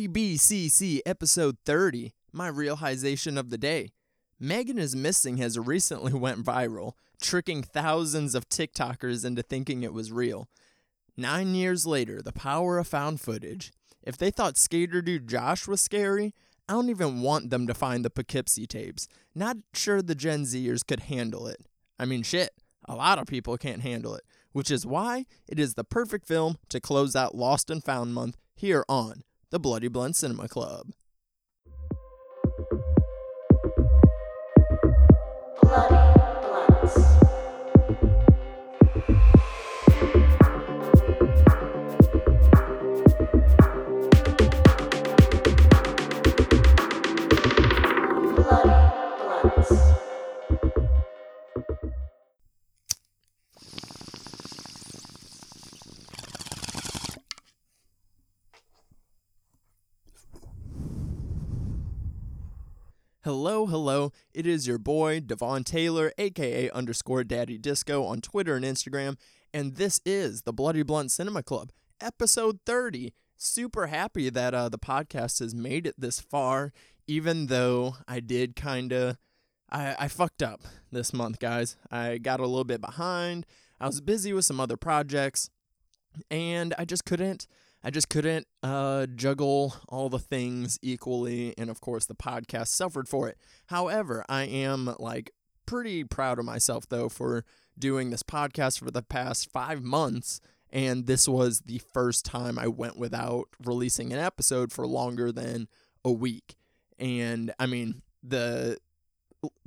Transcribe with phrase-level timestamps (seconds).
[0.00, 3.90] TBCC episode 30, my realization of the day.
[4.38, 10.10] Megan is Missing has recently went viral, tricking thousands of TikTokers into thinking it was
[10.10, 10.48] real.
[11.18, 13.72] Nine years later, the power of found footage.
[14.02, 16.34] If they thought Skater Dude Josh was scary,
[16.66, 19.06] I don't even want them to find the Poughkeepsie tapes.
[19.34, 21.66] Not sure the Gen Zers could handle it.
[21.98, 22.52] I mean, shit,
[22.88, 24.22] a lot of people can't handle it,
[24.52, 28.38] which is why it is the perfect film to close out Lost and Found Month
[28.54, 30.92] here on the Bloody Blunt Cinema Club.
[64.40, 69.18] It is your boy, Devon Taylor, aka underscore Daddy Disco on Twitter and Instagram,
[69.52, 73.12] and this is the Bloody Blunt Cinema Club, episode 30.
[73.36, 76.72] Super happy that uh, the podcast has made it this far,
[77.06, 79.18] even though I did kind of.
[79.70, 81.76] I, I fucked up this month, guys.
[81.90, 83.44] I got a little bit behind.
[83.78, 85.50] I was busy with some other projects,
[86.30, 87.46] and I just couldn't.
[87.82, 93.08] I just couldn't uh, juggle all the things equally, and of course, the podcast suffered
[93.08, 93.38] for it.
[93.66, 95.32] However, I am like
[95.64, 97.44] pretty proud of myself though for
[97.78, 102.66] doing this podcast for the past five months, and this was the first time I
[102.66, 105.68] went without releasing an episode for longer than
[106.04, 106.56] a week.
[106.98, 108.76] And I mean, the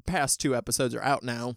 [0.05, 1.55] past two episodes are out now,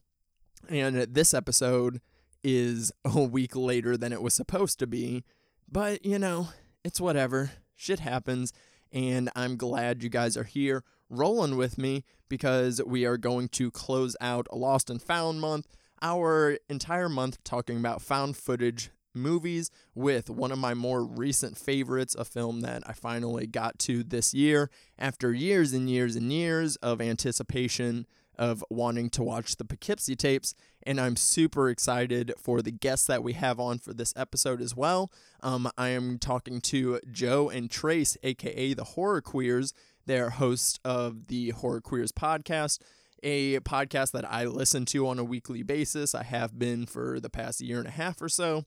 [0.70, 2.00] and this episode
[2.42, 5.24] is a week later than it was supposed to be.
[5.70, 6.48] But, you know,
[6.84, 7.50] it's whatever.
[7.74, 8.52] Shit happens.
[8.92, 13.70] And I'm glad you guys are here rolling with me because we are going to
[13.70, 15.66] close out Lost and Found month,
[16.02, 22.14] our entire month talking about found footage movies with one of my more recent favorites,
[22.14, 26.76] a film that I finally got to this year after years and years and years
[26.76, 28.06] of anticipation
[28.38, 30.54] of wanting to watch the Poughkeepsie tapes.
[30.84, 34.76] And I'm super excited for the guests that we have on for this episode as
[34.76, 35.10] well.
[35.42, 39.72] Um, I am talking to Joe and Trace, aka the Horror Queers.
[40.06, 42.78] They're hosts of the Horror Queers podcast,
[43.22, 46.14] a podcast that I listen to on a weekly basis.
[46.14, 48.64] I have been for the past year and a half or so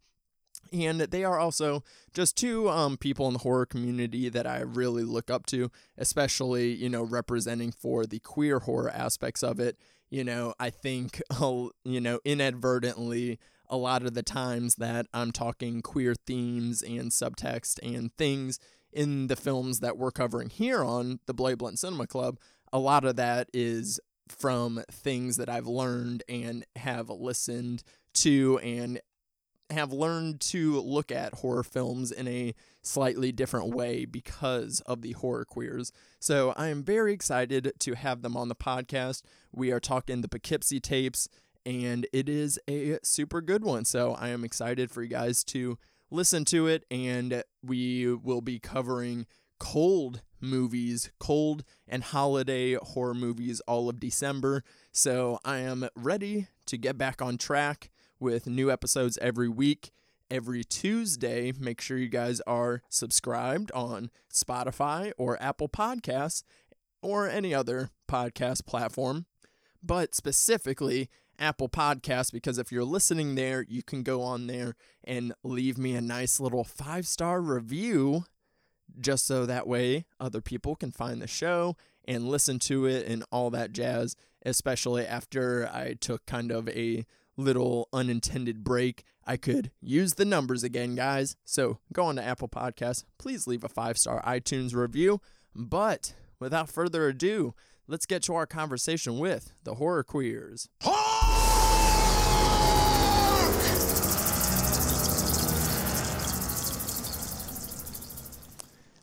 [0.71, 5.03] and they are also just two um, people in the horror community that I really
[5.03, 9.77] look up to, especially you know representing for the queer horror aspects of it.
[10.09, 11.71] You know, I think you
[12.01, 18.11] know inadvertently a lot of the times that I'm talking queer themes and subtext and
[18.17, 18.59] things
[18.91, 22.39] in the films that we're covering here on the Bloody Blunt Cinema Club,
[22.73, 27.83] a lot of that is from things that I've learned and have listened
[28.15, 28.99] to and
[29.69, 35.11] have learned to look at horror films in a slightly different way because of the
[35.13, 35.91] horror queers.
[36.19, 39.21] So I am very excited to have them on the podcast.
[39.51, 41.27] We are talking the Poughkeepsie tapes,
[41.65, 43.85] and it is a super good one.
[43.85, 45.77] So I am excited for you guys to
[46.09, 49.27] listen to it, and we will be covering
[49.59, 54.63] cold movies, cold and holiday horror movies all of December.
[54.91, 59.91] So I am ready to get back on track with new episodes every week,
[60.29, 61.51] every Tuesday.
[61.57, 66.43] Make sure you guys are subscribed on Spotify or Apple Podcasts
[67.01, 69.25] or any other podcast platform,
[69.81, 71.09] but specifically
[71.39, 75.95] Apple Podcasts because if you're listening there, you can go on there and leave me
[75.95, 78.25] a nice little five star review
[78.99, 83.23] just so that way other people can find the show and listen to it and
[83.31, 84.15] all that jazz,
[84.45, 87.05] especially after I took kind of a
[87.39, 91.35] little unintended break, I could use the numbers again, guys.
[91.45, 93.05] So go on to Apple Podcasts.
[93.17, 95.21] Please leave a five star iTunes review.
[95.55, 97.55] But without further ado,
[97.87, 100.69] let's get to our conversation with the Horror Queers.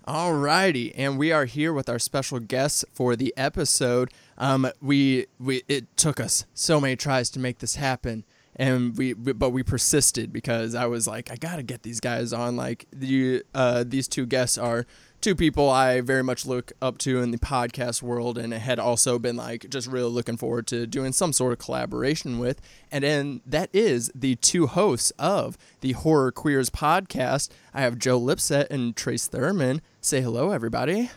[0.06, 4.12] Alrighty, and we are here with our special guests for the episode.
[4.38, 8.24] Um, we we it took us so many tries to make this happen,
[8.54, 12.32] and we, we but we persisted because I was like, I gotta get these guys
[12.32, 12.56] on.
[12.56, 14.86] Like the uh, these two guests are
[15.20, 19.18] two people I very much look up to in the podcast world and had also
[19.18, 22.60] been like just really looking forward to doing some sort of collaboration with.
[22.92, 27.48] And then that is the two hosts of the Horror Queers podcast.
[27.74, 29.82] I have Joe Lipsett and Trace Thurman.
[30.00, 31.10] Say hello, everybody.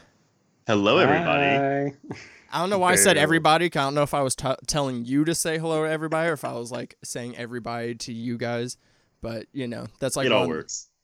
[0.65, 1.95] Hello, everybody.
[2.49, 2.57] Hi.
[2.57, 3.65] I don't know why I said everybody.
[3.65, 3.69] everybody.
[3.69, 6.29] 'cause I don't know if I was t- telling you to say hello to everybody
[6.29, 8.77] or if I was like saying everybody to you guys.
[9.21, 10.87] But you know, that's like it all one- works.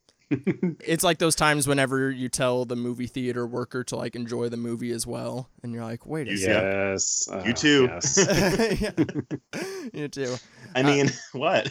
[0.84, 4.56] It's like those times whenever you tell the movie theater worker to like enjoy the
[4.56, 6.72] movie as well, and you're like, wait a You- second.
[6.72, 7.28] Yes.
[7.30, 7.88] You uh, too.
[7.92, 8.80] Yes.
[8.80, 9.60] Yeah.
[9.92, 10.34] you too.
[10.74, 11.70] I mean, what?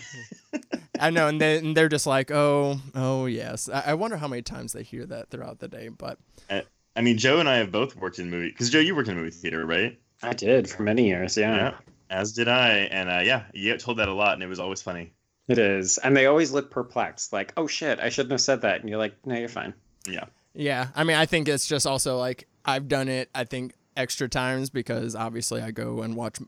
[0.99, 3.67] I know, and, they, and they're just like, oh, oh yes.
[3.67, 5.89] I, I wonder how many times they hear that throughout the day.
[5.89, 6.17] But
[6.95, 9.17] I mean, Joe and I have both worked in movie because Joe, you worked in
[9.17, 9.99] a movie theater, right?
[10.23, 11.35] I did for many years.
[11.37, 11.73] Yeah,
[12.09, 14.59] As did I, and uh, yeah, you get told that a lot, and it was
[14.59, 15.13] always funny.
[15.47, 15.97] it is.
[15.99, 18.97] And they always look perplexed, like, "Oh shit, I shouldn't have said that." And you're
[18.97, 19.73] like, "No, you're fine."
[20.07, 20.25] Yeah.
[20.53, 23.29] Yeah, I mean, I think it's just also like I've done it.
[23.35, 26.39] I think extra times because obviously I go and watch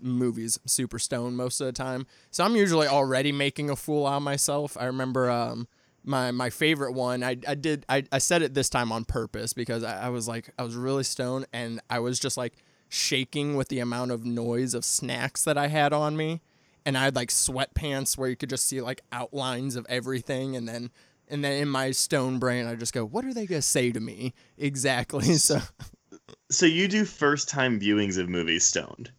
[0.00, 4.18] movies super stoned most of the time, so I'm usually already making a fool out
[4.18, 4.76] of myself.
[4.78, 5.66] I remember um
[6.04, 7.22] my my favorite one.
[7.22, 10.26] I I did I I said it this time on purpose because I, I was
[10.28, 12.54] like I was really stoned and I was just like
[12.88, 16.40] shaking with the amount of noise of snacks that I had on me.
[16.86, 20.66] And I had like sweatpants where you could just see like outlines of everything, and
[20.66, 20.90] then
[21.28, 24.00] and then in my stone brain, I just go, "What are they gonna say to
[24.00, 25.58] me exactly?" So,
[26.50, 29.10] So you do first time viewings of movies stoned.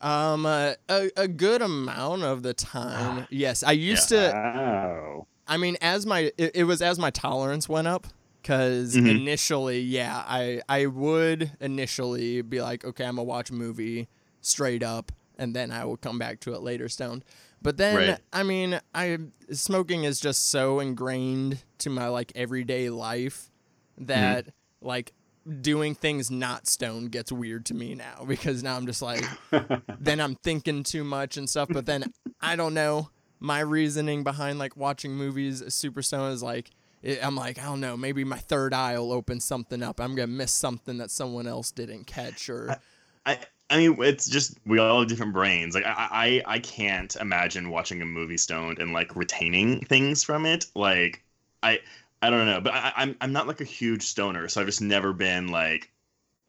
[0.00, 4.36] um, uh, a a good amount of the time, yes, I used to.
[4.36, 5.26] Oh.
[5.48, 8.06] I mean, as my it, it was as my tolerance went up,
[8.42, 9.08] because Mhm.
[9.08, 14.08] initially, yeah, I I would initially be like, okay, I'm gonna watch a movie
[14.40, 17.24] straight up, and then I will come back to it later stoned.
[17.62, 18.18] But then, Right.
[18.32, 19.18] I mean, I
[19.52, 23.50] smoking is just so ingrained to my like everyday life
[23.98, 24.46] that
[24.80, 25.12] like
[25.60, 29.30] doing things not stoned gets weird to me now because now I'm just like
[30.00, 31.68] then I'm thinking too much and stuff.
[31.72, 32.04] But then
[32.40, 33.10] I don't know.
[33.40, 36.70] My reasoning behind like watching movies super stoned is like
[37.02, 37.96] it, I'm like I don't know.
[37.96, 40.00] Maybe my third eye will open something up.
[40.00, 42.80] I'm gonna miss something that someone else didn't catch or
[43.24, 43.38] I
[43.68, 45.74] I mean, it's just we all have different brains.
[45.74, 50.46] Like I I I can't imagine watching a movie stoned and like retaining things from
[50.46, 50.66] it.
[50.74, 51.24] Like
[51.62, 51.80] I
[52.22, 54.80] I don't know, but I, I'm I'm not like a huge stoner, so I've just
[54.82, 55.90] never been like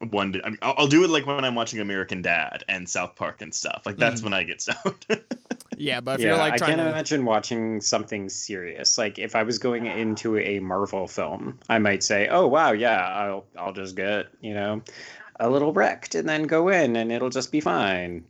[0.10, 0.34] one.
[0.34, 3.16] To, I mean, I'll, I'll do it like when I'm watching American Dad and South
[3.16, 3.84] Park and stuff.
[3.86, 4.26] Like that's Mhm.
[4.26, 5.06] when I get stoned.
[5.78, 6.02] Yeah.
[6.02, 8.98] But if yeah, you're like I can't to imagine watching something serious.
[8.98, 13.00] Like if I was going into a Marvel film, I might say, "Oh wow, yeah,
[13.08, 14.82] I'll I'll just get you know
[15.40, 18.26] a little wrecked and then go in and it'll just be fine."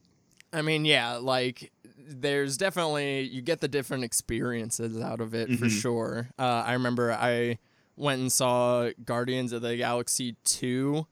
[0.53, 1.71] I mean, yeah, like
[2.09, 5.81] there's definitely you get the different experiences out of it for Mhm.
[5.81, 6.29] sure.
[6.39, 7.57] Uh, I remember I
[7.97, 11.07] went and saw Guardians of the Galaxy two,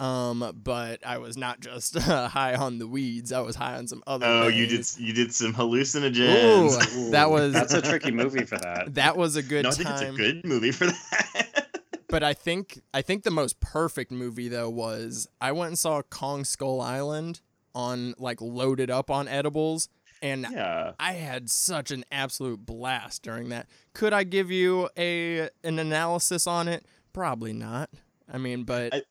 [0.00, 3.32] um, but I was not just uh, high on the weeds.
[3.32, 4.26] I was high on some other.
[4.26, 6.96] oh, you did you did some hallucinogens.
[6.96, 8.94] Ooh, that was That's a tricky movie for that.
[8.94, 9.96] that was a good no, I think time.
[9.98, 11.68] it's a good movie for that.
[12.08, 16.02] But I think I think the most perfect movie though was I went and saw
[16.02, 17.40] Kong Skull Island
[17.74, 19.88] on like loaded up on edibles
[20.20, 20.92] and yeah.
[21.00, 23.66] I had such an absolute blast during that.
[23.94, 26.84] Could I give you a an analysis on it?
[27.14, 27.88] Probably not.
[28.30, 29.02] I mean, but I-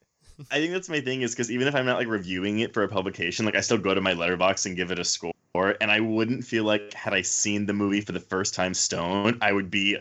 [0.52, 2.84] I think that's my thing is because even if I'm not like reviewing it for
[2.84, 5.34] a publication, like I still go to my Letterboxd and give it a score.
[5.54, 9.38] And I wouldn't feel like had I seen the movie for the first time stone,
[9.42, 9.98] I would be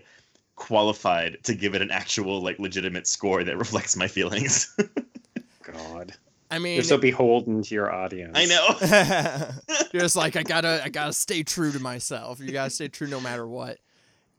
[0.56, 4.76] qualified to give it an actual like legitimate score that reflects my feelings.
[5.62, 6.12] God,
[6.50, 8.32] I mean, you're so beholden to your audience.
[8.34, 9.48] I know.
[9.92, 12.40] you're just like I gotta I gotta stay true to myself.
[12.40, 13.78] You gotta stay true no matter what.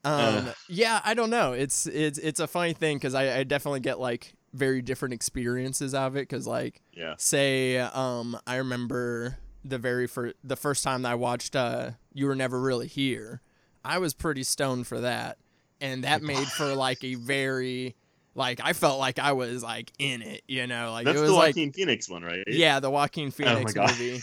[0.04, 0.56] Um, Ugh.
[0.68, 1.54] yeah, I don't know.
[1.54, 5.94] It's it's it's a funny thing because I, I definitely get like very different experiences
[5.94, 6.22] of it.
[6.22, 7.16] Because like Yeah.
[7.18, 12.28] say um I remember the very first the first time that I watched uh You
[12.28, 13.42] Were Never Really Here,
[13.86, 15.38] I was pretty stoned for that,
[15.80, 17.96] and that made for like a very
[18.34, 21.28] like I felt like I was like in it, you know, like That's it the
[21.28, 22.44] was like Phoenix one, right?
[22.48, 23.90] yeah, the Joaquin Phoenix God.
[23.90, 24.22] movie.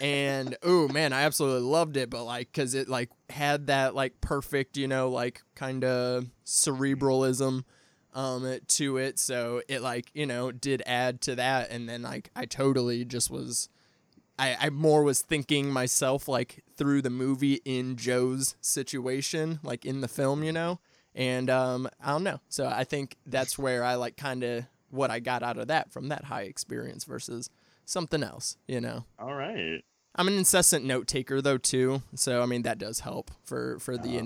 [0.00, 4.20] and oh man, I absolutely loved it, but like cuz it like had that like
[4.20, 7.64] perfect, you know, like kind of cerebralism
[8.14, 12.30] um to it, so it like, you know, did add to that and then like
[12.34, 13.68] I totally just was
[14.38, 20.00] I, I more was thinking myself like through the movie in Joe's situation, like in
[20.00, 20.80] the film, you know?
[21.14, 22.40] And um I don't know.
[22.48, 25.92] So I think that's where I like kind of what I got out of that
[25.92, 27.50] from that high experience versus
[27.84, 29.04] something else, you know.
[29.18, 29.84] All right.
[30.16, 33.96] I'm an incessant note taker though too, so I mean that does help for for
[33.96, 34.22] the Oh,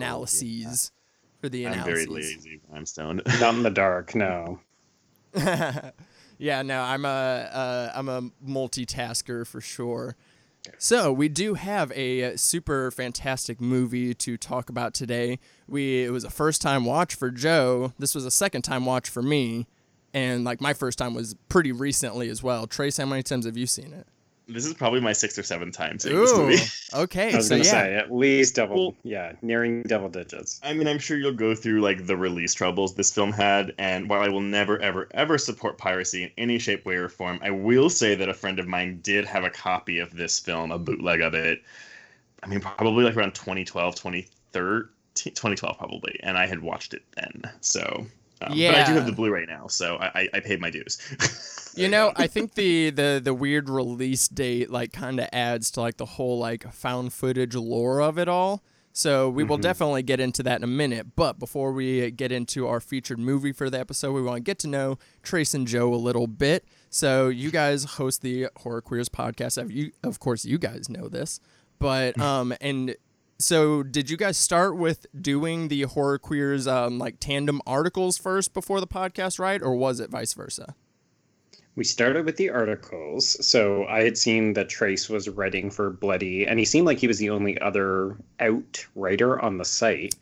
[0.86, 1.02] yeah.
[1.48, 1.50] Analyses.
[1.50, 3.22] For the I'm very lazy when I'm stoned.
[3.40, 4.60] Not in the dark, no.
[6.38, 10.16] yeah, no, I'm a uh, I'm a multitasker for sure.
[10.78, 15.38] So we do have a super fantastic movie to talk about today.
[15.68, 17.92] We it was a first time watch for Joe.
[17.98, 19.66] This was a second time watch for me,
[20.14, 22.66] and like my first time was pretty recently as well.
[22.66, 24.06] Trace, how many times have you seen it?
[24.46, 26.62] This is probably my sixth or seventh time seeing this movie.
[26.94, 28.76] okay, I was so gonna yeah, say at least double.
[28.76, 30.60] Well- yeah, nearing double digits.
[30.62, 34.08] I mean, I'm sure you'll go through like the release troubles this film had, and
[34.08, 37.50] while I will never, ever, ever support piracy in any shape, way, or form, I
[37.50, 40.78] will say that a friend of mine did have a copy of this film, a
[40.78, 41.62] bootleg of it.
[42.42, 47.42] I mean, probably like around 2012, 2013, 2012 probably, and I had watched it then.
[47.62, 48.06] So,
[48.42, 50.98] um, but I do have the Blu-ray now, so I, I, I paid my dues.
[51.76, 55.81] You know, I think the the the weird release date like kind of adds to
[55.81, 58.62] like the whole like found footage lore of it all.
[58.97, 59.62] So we will Mhm.
[59.62, 61.16] definitely get into that in a minute.
[61.16, 64.59] But before we get into our featured movie for the episode, we want to get
[64.61, 66.64] to know Trace and Joe a little bit.
[66.90, 69.59] So you guys host the Horror Queers podcast.
[69.61, 71.40] Of you, of course, you guys know this.
[71.81, 72.95] But um, and
[73.37, 78.54] so did you guys start with doing the Horror Queers um like tandem articles first
[78.54, 79.61] before the podcast, right?
[79.61, 80.76] Or was it vice versa?
[81.76, 83.45] We started with the articles.
[83.47, 87.09] So I had seen that Trace was writing for Bloody, and he seemed like he
[87.09, 90.14] was the only other out writer on the site.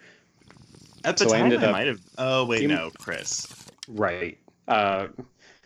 [1.04, 2.00] At the So time, I, ended up- might have.
[2.16, 3.46] Oh wait, no, Chris.
[3.88, 4.38] Right.
[4.68, 5.08] Uh,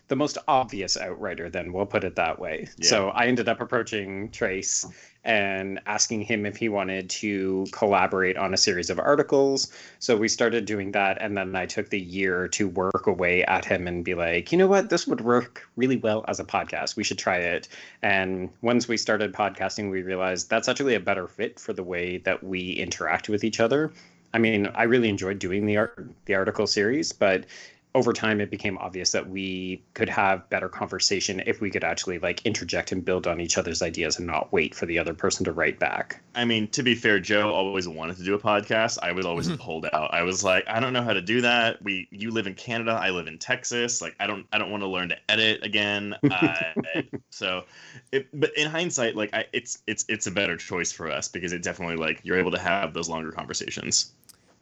[0.09, 2.69] the most obvious outrider, then we'll put it that way.
[2.79, 2.89] Yeah.
[2.89, 4.87] So I ended up approaching Trace
[5.27, 9.73] and asking him if he wanted to collaborate on a series of articles.
[9.99, 13.65] So we started doing that, and then I took the year to work away at
[13.65, 16.95] him and be like, you know what, this would work really well as a podcast.
[16.97, 17.67] We should try it.
[18.03, 22.19] And once we started podcasting, we realized that's actually a better fit for the way
[22.19, 23.93] that we interact with each other.
[24.33, 27.47] I mean, I really enjoyed doing the art, the article series, but
[27.97, 32.19] over time it became obvious that we could have better conversation if we could actually
[32.19, 35.47] like interject and build on each other's ideas and not wait for the other person
[35.47, 36.21] to write back.
[36.35, 38.99] I mean, to be fair, Joe always wanted to do a podcast.
[39.03, 39.59] I was always Mhm.
[39.59, 40.13] pulled out.
[40.13, 41.83] I was like, I don't know how to do that.
[41.83, 44.03] We, you live in Canada, I live in Texas.
[44.03, 46.15] Like, I don't, I don't want to learn to edit again.
[46.31, 47.01] Uh,
[47.31, 47.65] so,
[48.13, 51.53] it, but in hindsight, like, I, it's, it's, it's a better choice for us because
[51.55, 54.13] it definitely like you're able to have those longer conversations.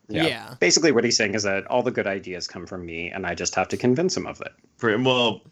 [0.09, 0.25] Yeah.
[0.27, 0.55] yeah.
[0.61, 3.35] Basically what he's saying is that all the good ideas come from me and I
[3.35, 4.53] just have to convince him of it.
[5.03, 5.43] Well,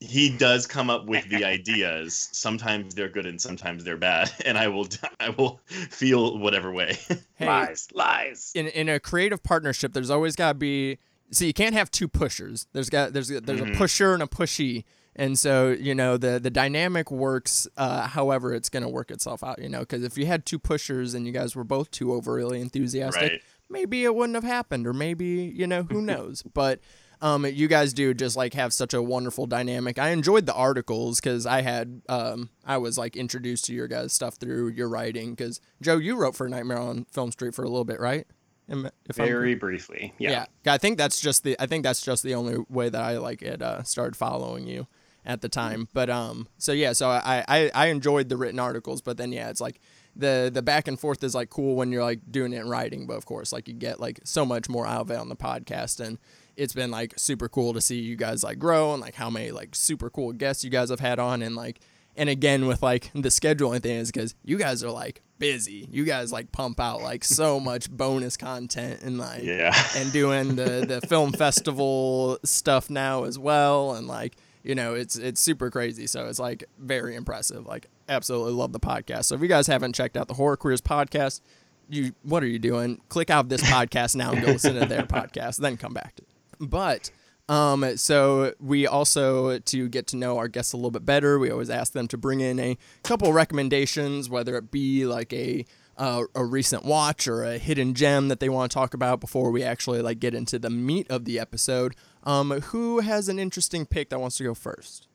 [0.00, 2.28] he does come up with the ideas.
[2.32, 4.86] Sometimes they're good and sometimes they're bad, and I will,
[5.20, 6.98] I will feel whatever way.
[7.36, 8.52] Hey, lies, lies.
[8.54, 10.98] in in a creative partnership, there's always got to be.
[11.32, 12.68] See, you can't have two pushers.
[12.72, 13.74] There's got there's there's Mhm.
[13.74, 14.84] a pusher and a pushy,
[15.16, 17.66] and so you know the the dynamic works.
[17.76, 19.60] Uh, however, it's gonna work itself out.
[19.60, 22.60] You know, because if you had two pushers and you guys were both too overly
[22.60, 23.42] enthusiastic, right.
[23.70, 26.42] Maybe it wouldn't have happened, or maybe you know who knows.
[26.42, 26.80] But
[27.20, 29.98] um, you guys do just like have such a wonderful dynamic.
[29.98, 34.12] I enjoyed the articles because I had um, I was like introduced to your guys'
[34.12, 35.30] stuff through your writing.
[35.34, 38.26] Because Joe, you wrote for Nightmare on Film Street for a little bit, right?
[38.66, 38.76] If
[39.20, 40.14] I'm- Very briefly.
[40.18, 40.46] Yeah.
[40.64, 40.72] yeah.
[40.74, 43.42] I think that's just the I think that's just the only way that I like
[43.42, 44.86] it uh, started following you
[45.24, 45.88] at the time.
[45.92, 49.50] But um, so yeah, so I, I I enjoyed the written articles, but then yeah,
[49.50, 49.80] it's like
[50.16, 53.06] the the back and forth is like cool when you're like doing it in writing,
[53.06, 55.36] but of course like you get like so much more out of it on the
[55.36, 56.18] podcast and.
[56.56, 59.50] It's been like super cool to see you guys like grow and like how many
[59.50, 61.80] like super cool guests you guys have had on and like
[62.14, 65.88] and again with like the scheduling thing is because you guys are like busy.
[65.90, 69.74] You guys like pump out like so much bonus content and like Yeah.
[69.96, 71.32] and doing the the film
[71.68, 76.40] festival stuff now as well and like you know it's it's super crazy so it's
[76.40, 80.26] like very impressive like absolutely love the podcast so if you guys haven't checked out
[80.26, 81.40] the horror queers podcast
[81.88, 85.02] you what are you doing click out this podcast now and go listen to their
[85.06, 86.28] podcast then come back to it
[86.58, 87.10] but
[87.48, 91.38] um, so we also to get to know our guests a little bit better.
[91.38, 95.66] We always ask them to bring in a couple recommendations, whether it be like a
[95.96, 99.50] uh, a recent watch or a hidden gem that they want to talk about before
[99.50, 101.94] we actually like get into the meat of the episode.
[102.24, 105.08] Um, who has an interesting pick that wants to go first?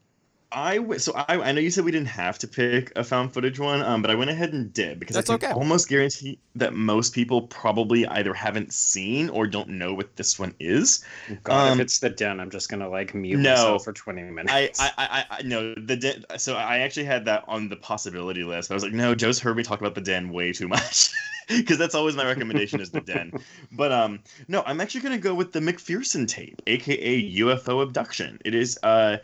[0.52, 3.32] I w- so I, I know you said we didn't have to pick a found
[3.34, 5.60] footage one, um, but I went ahead and did because That's I can okay.
[5.60, 10.56] almost guarantee that most people probably either haven't seen or don't know what this one
[10.60, 11.06] is.
[11.44, 13.52] God, Um, if it's the den, I'm just gonna like mute no.
[13.52, 14.52] myself for 20 minutes.
[14.52, 16.26] I I, I, I no the den.
[16.38, 18.72] So I actually had that on the possibility list.
[18.72, 21.12] I was like, no, Joe's heard me talk about the den way too much
[21.58, 23.34] because that's always my recommendation is the den.
[23.72, 28.40] But um, no, I'm actually gonna go with the McPherson tape, aka UFO abduction.
[28.46, 29.18] It is uh.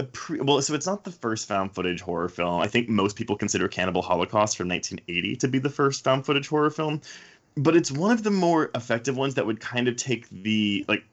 [0.00, 2.60] A pre- well, so it's not the first found footage horror film.
[2.60, 6.48] I think most people consider Cannibal Holocaust from 1980 to be the first found footage
[6.48, 7.00] horror film,
[7.56, 11.04] but it's one of the more effective ones that would kind of take the like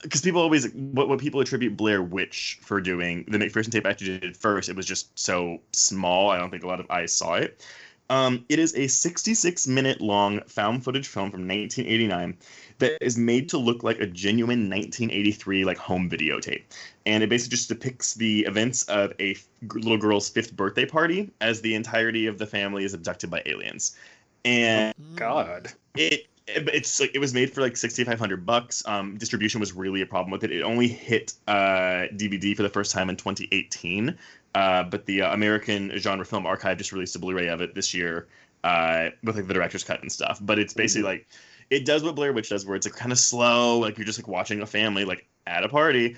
[0.00, 4.20] because people always what, what people attribute Blair Witch for doing the McPherson tape actually
[4.20, 4.68] did first.
[4.68, 6.30] It was just so small.
[6.30, 7.66] I don't think a lot of eyes saw it.
[8.10, 12.36] Um, it is a 66 minute long found footage film from 1989
[12.78, 16.62] that is made to look like a genuine 1983 like home videotape,
[17.06, 21.30] and it basically just depicts the events of a f- little girl's fifth birthday party
[21.40, 23.96] as the entirety of the family is abducted by aliens,
[24.44, 25.72] and God.
[25.96, 28.82] it it- it's like it was made for like 6500 bucks.
[28.86, 30.52] Um distribution was really a problem with it.
[30.52, 34.16] It only hit uh dvd for the first time in 2018
[34.54, 37.92] uh but the uh, american genre film archive just released a blu-ray of it this
[37.94, 38.28] year
[38.62, 40.38] uh with like the director's cut and stuff.
[40.42, 41.26] But it's basically like
[41.70, 44.18] it does what blair witch does where it's like kind of slow like you're just
[44.18, 46.16] like watching a family like at a party.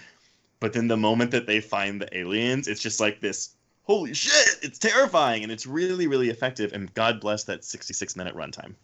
[0.61, 3.51] But then the moment that they find the aliens it's just like this
[3.85, 6.73] holy shit it's terrifying and it's really really effective.
[6.73, 8.75] And god bless that 66 minute runtime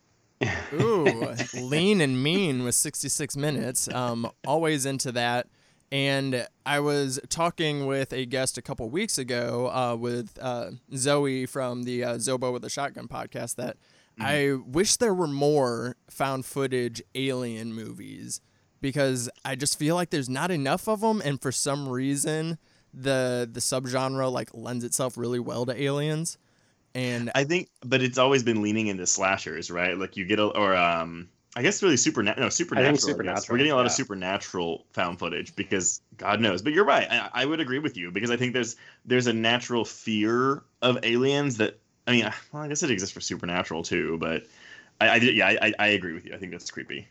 [0.74, 3.88] Ooh, lean and mean with 66 minutes.
[3.88, 5.48] Um, always into that.
[5.90, 11.44] And I was talking with a guest a couple weeks ago uh, with uh, Zoe
[11.44, 13.76] from the uh, Zobo with a Shotgun podcast that
[14.18, 18.40] I wish there were more found footage alien movies
[18.80, 21.22] because I just feel like there's not enough of them.
[21.24, 22.58] And for some reason,
[22.92, 26.38] the the subgenre like lends itself really well to aliens.
[26.94, 29.96] And I think, but it's always been leaning into slashers, right?
[29.96, 32.44] Like you get a, or um, I guess really supernatural.
[32.46, 32.88] No, supernatural.
[32.90, 33.02] I guess.
[33.04, 36.60] supernatural, We're getting a lot of supernatural found footage because God knows.
[36.62, 37.06] But you're right.
[37.10, 40.98] I, I would agree with you because I think there's there's a natural fear of
[41.02, 44.18] aliens that I mean, well, I guess it exists for supernatural too.
[44.18, 44.44] But
[45.00, 46.34] I, I yeah, I, I- I agree with you.
[46.34, 47.08] I think that's creepy.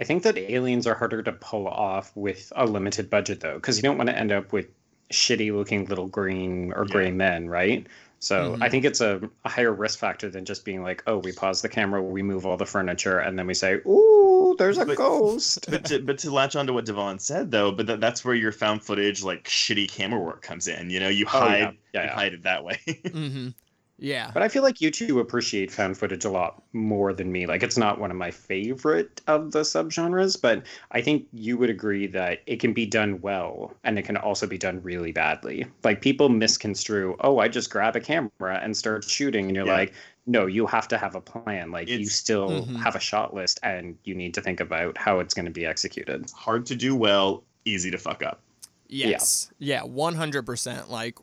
[0.00, 3.76] I think that aliens are harder to pull off with a limited budget, though, because
[3.76, 4.66] you don't want to end up with
[5.12, 7.12] shitty looking little green or gray Yeah.
[7.12, 7.86] men, right?
[8.24, 8.62] So Mhm.
[8.62, 11.60] I think it's a, a higher risk factor than just being like, oh, we pause
[11.60, 14.96] the camera, we move all the furniture, and then we say, ooh, there's a But-
[14.96, 15.66] ghost.
[15.70, 18.34] But to, but to latch on to what Devon said though, but that, that's where
[18.34, 20.88] your found footage like shitty camera work comes in.
[20.90, 21.48] You know, you Oh, yeah.
[21.48, 21.58] hide
[21.92, 22.14] Yeah, you yeah.
[22.14, 22.78] hide it that way.
[23.12, 23.48] hmm
[23.98, 24.30] yeah.
[24.34, 27.46] But I feel like you two appreciate found footage a lot more than me.
[27.46, 31.70] Like it's not one of my favorite of the subgenres, but I think you would
[31.70, 35.66] agree that it can be done well and it can also be done really badly.
[35.84, 39.72] Like people misconstrue, oh, I just grab a camera and start shooting, and you're Yeah.
[39.76, 39.92] like,
[40.26, 41.70] no, you have to have a plan.
[41.70, 42.76] Like you It's- still Mhm.
[42.82, 45.66] have a shot list and you need to think about how it's going to be
[45.66, 46.30] executed.
[46.34, 48.40] Hard to do well, easy to fuck up.
[48.88, 49.50] Yes.
[49.58, 50.90] Yeah, one hundred percent.
[50.90, 51.18] Like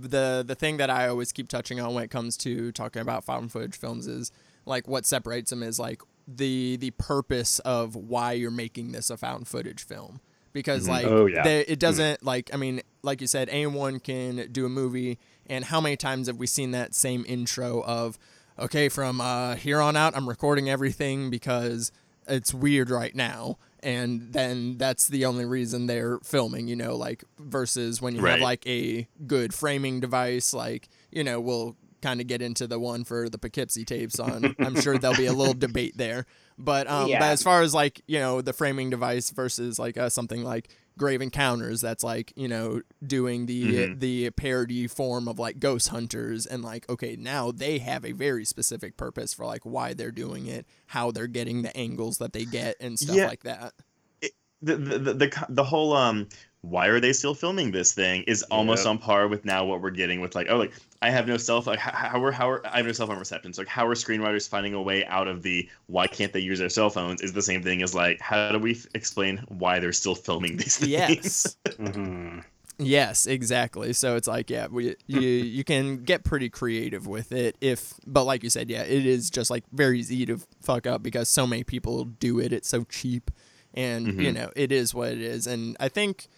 [0.00, 3.24] the the thing that I always keep touching on when it comes to talking about
[3.24, 4.30] found footage films is
[4.66, 9.16] like what separates them is like the the purpose of why you're making this a
[9.16, 10.20] found footage film.
[10.52, 10.88] Because Mhm.
[10.88, 11.42] like Oh, yeah.
[11.42, 15.64] they- it doesn't like I mean like you said anyone can do a movie and
[15.66, 18.18] how many times have we seen that same intro of
[18.58, 21.92] okay from uh, here on out I'm recording everything because
[22.26, 27.24] it's weird right now and then that's the only reason they're filming you know like
[27.38, 32.26] versus when you have like a good framing device like you know we'll kind of
[32.26, 34.54] get into the one for the Poughkeepsie tapes on.
[34.60, 36.26] I'm sure there'll be a little debate there
[36.58, 37.20] but um Yeah.
[37.20, 40.68] but as far as like you know the framing device versus like uh, something like
[40.98, 44.00] Grave Encounters that's like you know doing the Mhm.
[44.00, 48.44] the parody form of like Ghost Hunters and like okay now they have a very
[48.44, 52.44] specific purpose for like why they're doing it how they're getting the angles that they
[52.44, 53.28] get and stuff Yeah.
[53.28, 53.74] like that
[54.60, 56.26] the the the, the, the whole um
[56.62, 58.90] why are they still filming this thing is almost Yep.
[58.90, 61.62] on par with now what we're getting with like oh like I have no cell
[61.62, 63.68] phone like how, how are how are I have no cell phone reception so like
[63.68, 66.90] how are screenwriters finding a way out of the why can't they use their cell
[66.90, 70.14] phones is the same thing as like how do we f- explain why they're still
[70.16, 72.44] filming these things yes Mhm.
[72.80, 73.92] Yes, exactly.
[73.92, 78.22] So it's like, yeah, we you you can get pretty creative with it if, but
[78.22, 81.44] like you said, yeah, it is just like very easy to fuck up because so
[81.44, 82.52] many people do it.
[82.52, 83.32] It's so cheap,
[83.74, 84.34] and you Mhm.
[84.34, 85.48] know it is what it is.
[85.48, 86.28] And I think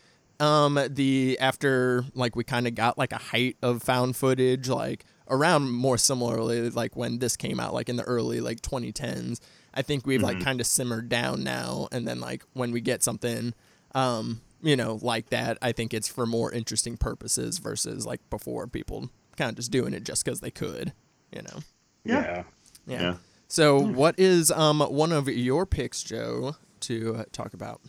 [0.41, 5.05] um the after like we kind of got like a height of found footage like
[5.29, 9.39] around more similarly like when this came out like in the early like 2010s
[9.75, 10.45] i think we've like Mhm.
[10.45, 13.55] kind of simmered down now and then like when we get something
[13.95, 18.67] um you know like that i think it's for more interesting purposes versus like before
[18.67, 20.93] people kind of just doing it just because they could
[21.33, 21.61] you know
[22.05, 22.21] Yeah.
[22.23, 22.43] yeah.
[22.87, 23.15] yeah, Yeah.
[23.49, 27.81] so what is um one of your picks joe to uh, talk about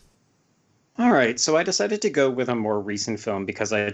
[0.98, 3.92] All right, so I decided to go with a more recent film because I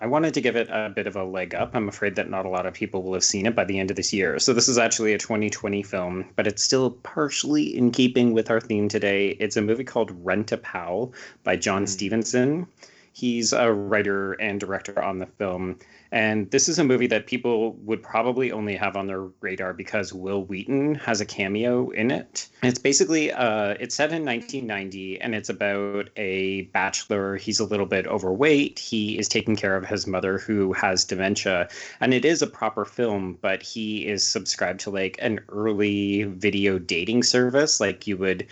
[0.00, 1.74] I wanted to give it a bit of a leg up.
[1.74, 3.90] I'm afraid that not a lot of people will have seen it by the end
[3.90, 4.38] of this year.
[4.38, 8.60] So this is actually a 2020 film, but it's still partially in keeping with our
[8.60, 9.30] theme today.
[9.40, 11.12] It's a movie called Rent a Pal
[11.44, 11.88] by Jon Mm.
[11.88, 12.66] Stevenson.
[13.12, 15.78] He's a writer and director on the film.
[16.12, 20.12] And this is a movie that people would probably only have on their radar because
[20.12, 22.48] Wil Wheaton has a cameo in it.
[22.62, 27.36] It's basically uh, it's set in 1990, and it's about a bachelor.
[27.36, 28.78] He's a little bit overweight.
[28.78, 31.68] He is taking care of his mother who has dementia,
[32.00, 33.38] and it is a proper film.
[33.40, 38.46] But he is subscribed to like an early video dating service, like you would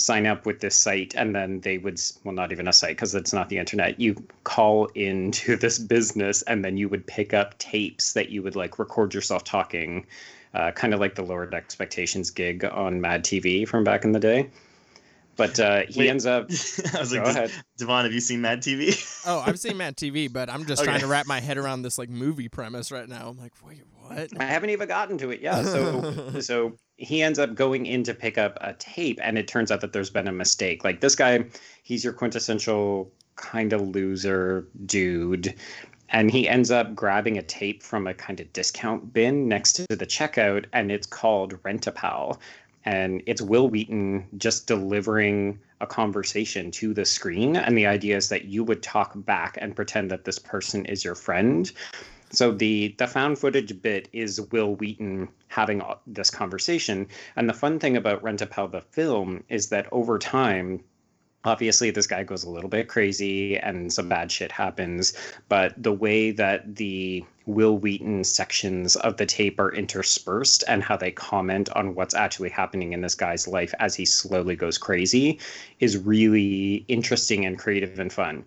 [0.00, 3.14] sign up with this site and then they would well not even a site because
[3.14, 7.56] it's not the internet you call into this business and then you would pick up
[7.58, 10.06] tapes that you would like record yourself talking
[10.54, 14.20] uh, kind of like the lowered expectations gig on mad tv from back in the
[14.20, 14.48] day
[15.36, 16.10] but uh, he Wait.
[16.10, 16.50] ends up
[16.94, 17.50] I was like, Go ahead.
[17.78, 18.94] Devon, have you seen Mad TV?
[19.26, 20.90] Oh, I've seen Mad TV, but I'm just Okay.
[20.90, 23.28] trying to wrap my head around this like movie premise right now.
[23.28, 24.30] I'm like, wait, what?
[24.38, 25.66] I haven't even gotten to it yet.
[25.66, 29.72] So so he ends up going in to pick up a tape, and it turns
[29.72, 30.84] out that there's been a mistake.
[30.84, 31.46] Like this guy,
[31.82, 35.54] he's your quintessential kind of loser dude.
[36.10, 39.86] And he ends up grabbing a tape from a kind of discount bin next to
[39.88, 42.38] the checkout, and it's called Rent a Pal.
[42.84, 47.56] And it's Wil Wheaton just delivering a conversation to the screen.
[47.56, 51.04] And the idea is that you would talk back and pretend that this person is
[51.04, 51.70] your friend.
[52.32, 57.54] So the the found footage bit is Wil Wheaton having uh, this conversation, and the
[57.54, 60.84] fun thing about Rent a Pal the film is that over time,
[61.44, 65.14] obviously this guy goes a little bit crazy and some bad shit happens,
[65.48, 70.96] but the way that the Wil Wheaton sections of the tape are interspersed and how
[70.96, 75.38] they comment on what's actually happening in this guy's life as he slowly goes crazy
[75.80, 78.44] is really interesting and creative and fun.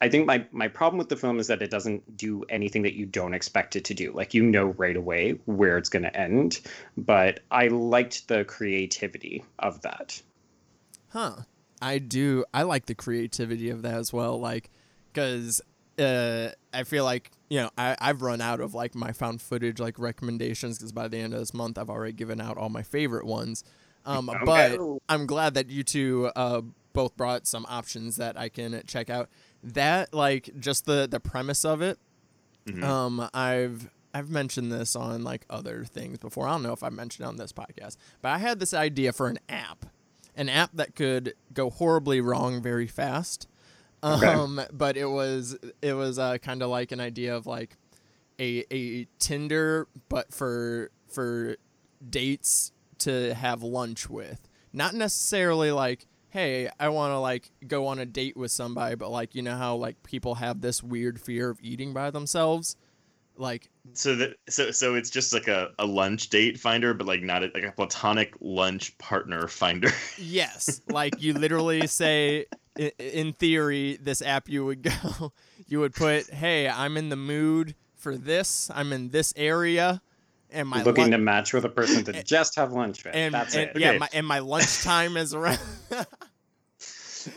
[0.00, 2.94] I think my my problem with the film is that it doesn't do anything that
[2.94, 4.12] you don't expect it to do.
[4.12, 6.60] Like you know right away where it's going to end,
[6.96, 10.22] but I liked the creativity of that.
[11.08, 11.36] Huh.
[11.80, 12.44] I do.
[12.54, 14.40] I like the creativity of that as well.
[14.40, 14.70] Like,
[15.12, 15.60] because
[15.98, 19.78] uh, I feel like, you know, I, I've run out of like my found footage
[19.78, 22.82] like recommendations because by the end of this month, I've already given out all my
[22.82, 23.64] favorite ones.
[24.04, 26.62] Um, but I'm glad that you two uh,
[26.92, 29.28] both brought some options that I can check out.
[29.74, 31.98] That, like, just the, the premise of it,
[32.66, 32.82] Mhm.
[32.82, 36.48] um, I've I've mentioned this on like other things before.
[36.48, 39.12] I don't know if I mentioned it on this podcast, but I had this idea
[39.12, 39.86] for an app,
[40.34, 43.46] an app that could go horribly wrong very fast.
[44.02, 44.26] Okay.
[44.26, 47.76] Um, but it was it was uh, kind of like an idea of like
[48.40, 51.56] a a Tinder, but for for
[52.08, 54.48] dates to have lunch with.
[54.72, 59.08] Not necessarily like, hey, I want to like go on a date with somebody, but
[59.10, 62.76] like you know how like people have this weird fear of eating by themselves.
[63.38, 67.22] Like So that so so it's just like a, a lunch date finder, but like
[67.22, 69.88] not a, like a platonic lunch partner finder.
[70.18, 72.44] yes, like you literally say
[72.78, 75.32] i- in theory this app you would go
[75.68, 78.70] you would put, "Hey, I'm in the mood for this.
[78.74, 80.02] I'm in this area."
[80.50, 83.14] And my Looking lun- to match with a person to just have lunch with.
[83.16, 83.78] and, That's and it.
[83.80, 83.98] yeah, Okay.
[83.98, 85.58] my, and my lunchtime is around.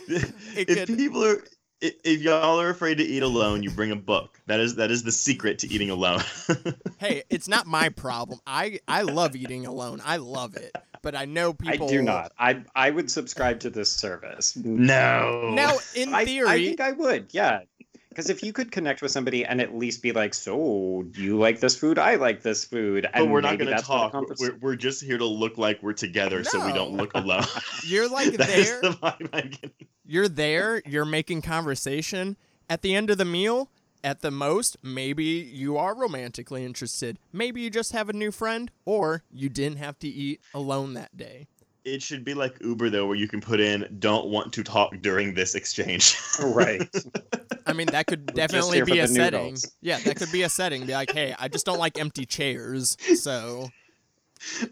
[0.08, 1.42] if could- people are
[1.80, 4.38] if y'all are afraid to eat alone, you bring a book.
[4.46, 6.20] That is that is the secret to eating alone.
[6.98, 8.40] hey, it's not my problem.
[8.46, 10.02] I I love eating alone.
[10.04, 11.68] I love it, but I know people.
[11.70, 11.88] I people.
[11.88, 12.32] do not.
[12.38, 14.56] I I would subscribe to this service.
[14.56, 15.52] no.
[15.54, 17.28] Now, in I, theory, I think I would.
[17.30, 17.60] Yeah.
[18.10, 21.38] Because if you could connect with somebody and at least be like, "So, do you
[21.38, 21.98] like this food?
[21.98, 24.12] I like this food," but and we're not going to that's where the talk.
[24.12, 27.44] convers- We're, we're just here to look like we're together, so we don't look alone.
[27.86, 28.80] you're like That is there.
[28.82, 29.86] the vibe I'm getting.
[30.04, 30.82] You're there.
[30.84, 32.36] You're making conversation.
[32.68, 33.68] At the end of the meal,
[34.02, 37.18] at the most, maybe you are romantically interested.
[37.32, 41.16] Maybe you just have a new friend, or you didn't have to eat alone that
[41.16, 41.46] day.
[41.84, 44.92] It should be like Uber though, where you can put in "don't want to talk
[45.00, 46.88] during this exchange." right.
[47.66, 49.40] I mean, that could definitely be a setting.
[49.40, 49.70] noodles.
[49.80, 50.86] Yeah, that could be a setting.
[50.86, 52.96] Be like, hey, I just don't like empty chairs.
[53.14, 53.68] So,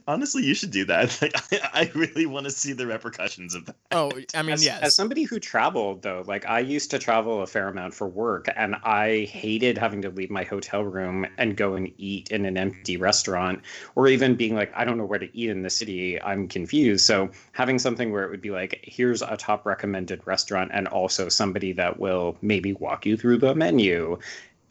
[0.06, 1.08] Honestly, you should do that.
[1.20, 3.76] Like, I, I really want to see the repercussions of that.
[3.90, 4.82] oh, I mean, as, yes.
[4.82, 8.48] as somebody who traveled though, like I used to travel a fair amount for work,
[8.54, 12.56] and I hated having to leave my hotel room and go and eat in an
[12.56, 13.62] empty restaurant,
[13.96, 16.20] or even being like, I don't know where to eat in the city.
[16.22, 17.04] I'm confused.
[17.04, 21.28] So having something where it would be like, here's a top recommended restaurant, and also
[21.28, 24.18] somebody that will maybe walk you through the menu.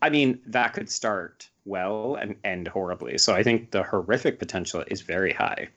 [0.02, 3.18] I mean, that could start well and end horribly.
[3.18, 5.70] So I think the horrific potential is very high.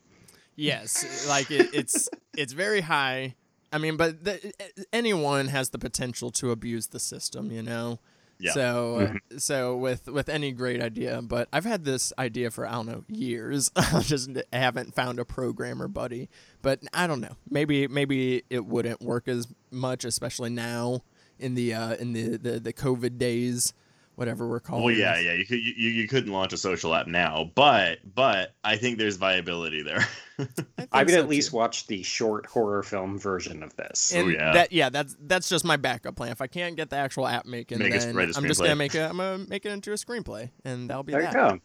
[0.56, 3.34] Yes, like it, it's it's very high.
[3.72, 4.52] I mean, but the,
[4.92, 7.98] anyone has the potential to abuse the system, you know.
[8.40, 8.52] Yeah.
[8.52, 12.86] So so with with any great idea, but I've had this idea for I don't
[12.86, 13.70] know years.
[13.76, 16.30] I just haven't found a programmer buddy.
[16.62, 17.36] But I don't know.
[17.48, 21.02] Maybe maybe it wouldn't work as much, especially now
[21.38, 23.74] in the uh, in the, the the COVID days,
[24.20, 24.84] whatever we're calling.
[24.84, 25.24] Well, yeah, this.
[25.24, 25.32] yeah.
[25.32, 29.16] You could you, you couldn't launch a social app now, but but I think there's
[29.16, 30.06] viability there.
[30.36, 31.56] think I would so, at least too.
[31.56, 34.12] watch the short horror film version of this.
[34.14, 34.52] Oh, and Oh, yeah.
[34.52, 36.30] that yeah, that's that's just my backup plan.
[36.32, 38.60] If I can't get the actual app making, Make a- then write a I'm just
[38.60, 39.00] gonna make it.
[39.10, 41.32] I'm gonna make it into a screenplay, and that'll be there that.
[41.32, 41.58] you go.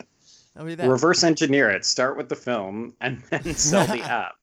[0.56, 0.88] That'll be that.
[0.88, 1.84] Reverse engineer it.
[1.84, 4.36] Start with the film and then sell the app.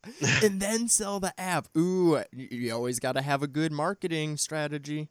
[0.43, 1.69] and then sell the app.
[1.75, 5.09] Ooh, you, you always got to have a good marketing strategy.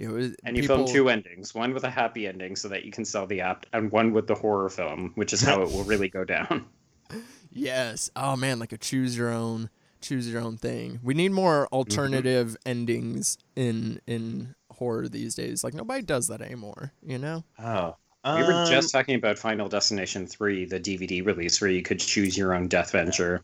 [0.00, 2.84] You know, And you people- film two endings one with a happy ending so that
[2.86, 5.70] you can sell the app, and one with the horror film, which is how it
[5.70, 6.64] will really go down.
[7.52, 8.10] Yes.
[8.14, 11.00] Oh man, like a choose your own, choose your own thing.
[11.02, 15.64] We need more alternative endings in in horror these days.
[15.64, 16.92] Like nobody does that anymore.
[17.02, 17.44] You know.
[17.58, 21.82] oh, We were um, just talking about Final Destination 3, the DVD release, where you
[21.82, 23.42] could choose your own death venture.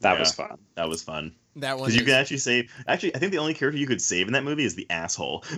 [0.00, 0.18] That Yeah.
[0.20, 0.58] was fun.
[0.74, 1.86] that was fun That one.
[1.86, 2.70] because you is- can actually save.
[2.86, 5.44] Actually, I think the only character you could save in that movie is the asshole.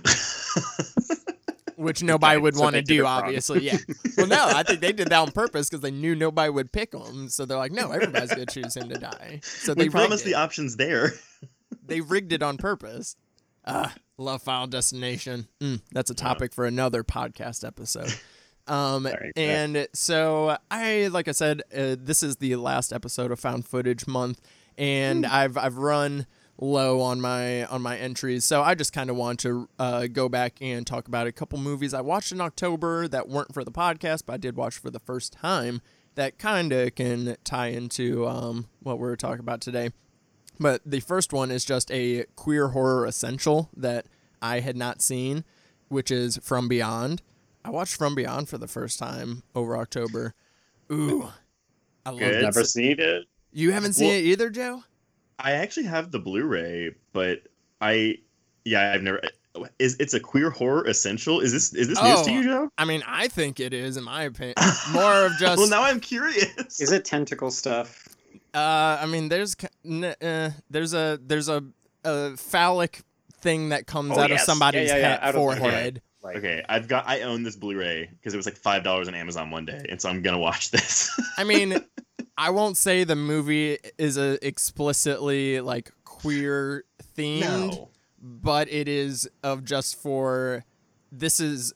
[1.75, 3.61] which nobody Okay, would so want to do, obviously.
[3.65, 3.77] Yeah.
[4.17, 6.93] Well, no, I think they did that on purpose because they knew nobody would pick
[6.93, 7.29] him.
[7.29, 9.39] So they're like, no, everybody's gonna choose him to die.
[9.43, 11.13] So they we promised the options there.
[11.85, 13.15] they rigged it on purpose.
[13.65, 15.47] Ah, love Final Destination.
[15.61, 18.13] Mm, that's a topic for another podcast episode.
[18.69, 19.41] Um, Very good.
[19.41, 24.07] and so I, like I said, uh, this is the last episode of Found Footage
[24.07, 24.41] Month,
[24.77, 26.27] and I've I've run
[26.61, 30.29] low on my on my entries, so I just kind of want to uh, go
[30.29, 33.71] back and talk about a couple movies I watched in October that weren't for the
[33.71, 35.81] podcast, but I did watch for the first time.
[36.15, 39.91] That kind of can tie into um, what we're talking about today.
[40.59, 44.07] But the first one is just a queer horror essential that
[44.41, 45.45] I had not seen,
[45.87, 47.21] which is From Beyond.
[47.63, 50.33] I watched From Beyond for the first time over October.
[50.91, 51.29] Ooh,
[52.05, 52.35] I love Good.
[52.35, 52.41] it.
[52.41, 53.25] Never seen it.
[53.51, 54.83] You haven't seen Well- it either, Joe?
[55.41, 57.43] I actually have the Blu-ray, but
[57.79, 58.17] I,
[58.65, 59.21] yeah, I've never.
[59.79, 61.39] Is it's a queer horror essential?
[61.39, 62.33] Is this is this news to Oh.
[62.33, 62.69] you, Joe?
[62.77, 64.55] I mean, I think it is, in my opinion.
[64.91, 65.57] More of just.
[65.57, 66.79] well, now I'm curious.
[66.81, 68.07] Is it tentacle stuff?
[68.53, 71.63] Uh, I mean, there's uh, there's a there's a,
[72.03, 73.01] a phallic
[73.41, 74.41] thing that comes Oh, out yes.
[74.41, 76.01] of somebody's Yeah, yeah, yeah, head, out of forehead.
[76.21, 79.15] Like, Okay, I've got I own this Blu-ray because it was like five dollars on
[79.15, 81.17] Amazon one day, and so I'm gonna watch this.
[81.37, 81.77] I mean,
[82.37, 86.83] I won't say the movie is a explicitly like queer
[87.17, 87.89] themed, no.
[88.21, 90.65] but it is of just for
[91.11, 91.73] this is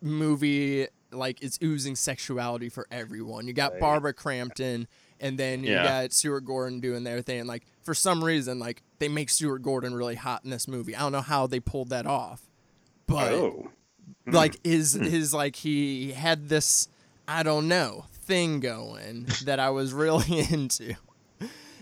[0.00, 3.46] movie like it's oozing sexuality for everyone.
[3.46, 3.80] You got Right.
[3.80, 4.86] Barbara Crampton
[5.18, 6.02] and then you Yeah.
[6.02, 7.46] got Stuart Gordon doing their thing.
[7.46, 10.94] Like for some reason, like they make Stuart Gordon really hot in this movie.
[10.94, 12.42] I don't know how they pulled that off,
[13.06, 13.70] but oh.
[14.26, 14.36] Mm-hmm.
[14.36, 15.36] like his his mm-hmm.
[15.36, 16.88] like he had this
[17.26, 20.94] I don't know thing going that I was really into.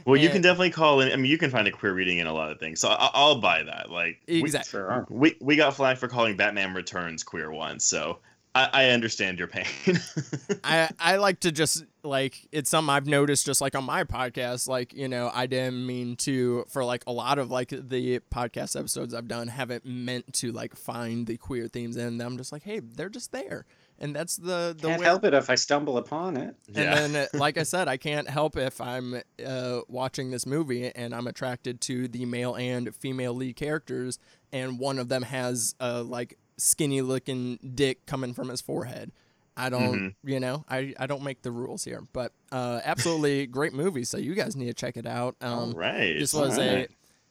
[0.05, 1.13] Well, you can definitely call in.
[1.13, 3.11] I mean, you can find a queer reading in a lot of things, so I,
[3.13, 3.91] I'll buy that.
[3.91, 4.71] Like, we- Exactly.
[4.71, 5.07] Sure.
[5.11, 8.19] we, we got flagged for calling Batman Returns queer once, so
[8.59, 9.67] I, I understand your pain.
[10.65, 14.67] I I like to just like it's something I've noticed just like on my podcast.
[14.69, 18.79] Like you know I didn't mean to for like a lot of like the podcast
[18.79, 22.33] episodes I've done haven't meant to like find the queer themes in them.
[22.33, 23.65] I'm just like hey they're just there,
[23.99, 26.57] and that's the the Can't way- help it if I stumble upon it.
[26.75, 30.91] And then, uh, like I said, I can't help if I'm uh, watching this movie
[30.95, 34.19] and I'm attracted to the male and female lead characters,
[34.53, 39.13] and one of them has a like skinny looking dick coming from his forehead.
[39.57, 43.73] I don't, you know, I, I don't make the rules here, but uh, absolutely great
[43.73, 44.05] movie.
[44.05, 45.35] So you guys need to check it out.
[45.41, 46.17] Um, All right.
[46.17, 46.91] This was Alright.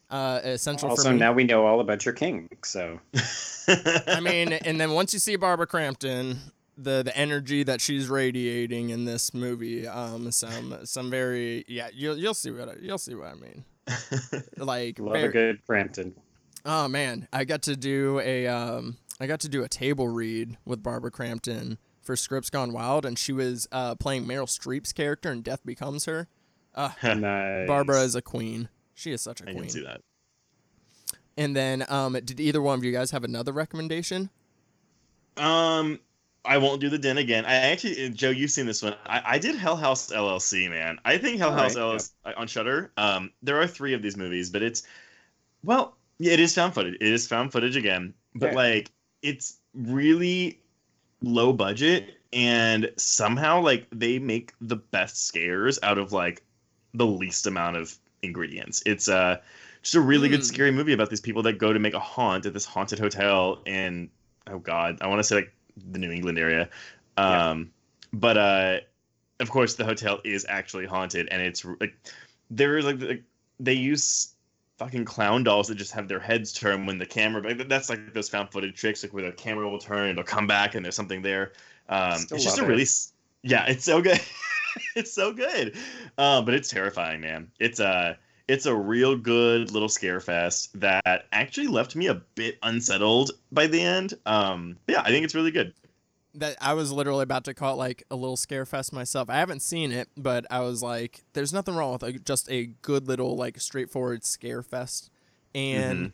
[0.09, 1.19] a uh, essential Also, for me.
[1.19, 2.65] now we know all about your kink.
[2.65, 2.99] So
[4.07, 6.39] I mean, and then once you see Barbara Crampton,
[6.77, 12.17] the the energy that she's radiating in this movie, um, some some very yeah, you'll
[12.17, 13.63] you'll see what I, you'll see what I mean.
[14.57, 16.13] Like, love very- a good Crampton.
[16.65, 20.57] oh man, I got to do a um, I got to do a table read
[20.65, 25.31] with Barbara Crampton for Scripts Gone Wild, and she was uh playing Meryl Streep's character
[25.31, 26.27] in Death Becomes Her.
[27.03, 27.67] nice.
[27.67, 28.69] Barbara is a queen.
[28.93, 29.61] She is such a I queen.
[29.63, 30.01] can see that.
[31.35, 34.29] And then, um, did either one of you guys have another recommendation?
[35.37, 35.99] Um,
[36.45, 37.45] I won't do the den again.
[37.45, 38.95] I actually, uh, Joe, you've seen this one.
[39.05, 40.97] I, I did Hell House LLC, man.
[41.05, 42.91] I think Hell House Alright, LLC on Shudder.
[42.97, 44.83] Um, there are three of these movies, but it's
[45.63, 46.95] well, yeah, it is found footage.
[46.95, 48.55] It is found footage again, but Yeah.
[48.57, 48.91] like
[49.27, 50.59] it's really
[51.21, 56.43] low budget, and somehow like they make the best scares out of like
[56.93, 58.81] the least amount of ingredients.
[58.85, 59.37] It's uh
[59.81, 60.35] just a really Hmm.
[60.35, 62.99] good scary movie about these people that go to make a haunt at this haunted
[62.99, 64.09] hotel in
[64.47, 65.53] oh god, I want to say like
[65.91, 66.69] the New England area.
[67.25, 67.49] Yeah.
[67.49, 67.71] Um
[68.13, 68.79] but uh
[69.39, 71.95] of course the hotel is actually haunted and it's like
[72.49, 73.23] there is like, like
[73.59, 74.33] they use
[74.77, 77.41] fucking clown dolls that just have their heads turned when the camera.
[77.41, 80.23] like, That's like those found footage tricks, like where the camera will turn and it'll
[80.23, 81.53] come back and there's something there.
[81.89, 82.85] Um, it's just a love really,
[83.43, 84.19] yeah, it's so good.
[84.95, 85.75] it's so good,
[86.17, 87.49] um, but it's terrifying, man.
[87.59, 92.57] It's a it's a real good little scare fest that actually left me a bit
[92.63, 94.13] unsettled by the end.
[94.25, 95.73] Um, yeah, I think it's really good.
[96.37, 99.29] That I was literally about to call it like a little scare fest myself.
[99.29, 102.67] I haven't seen it, but I was like, there's nothing wrong with like, just a
[102.81, 105.09] good little like straightforward scare fest.
[105.55, 106.11] And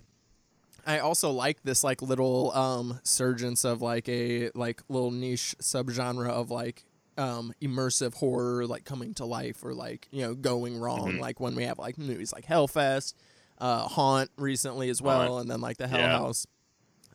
[0.87, 6.29] I also like this like little um surgence of like a like little niche subgenre
[6.29, 6.85] of like
[7.17, 11.19] um immersive horror like coming to life or like you know going wrong Mhm.
[11.19, 13.13] like when we have like movies like Hellfest,
[13.59, 15.41] uh Haunt recently as well Haunt.
[15.43, 16.17] and then like the Hell Yeah.
[16.17, 16.47] House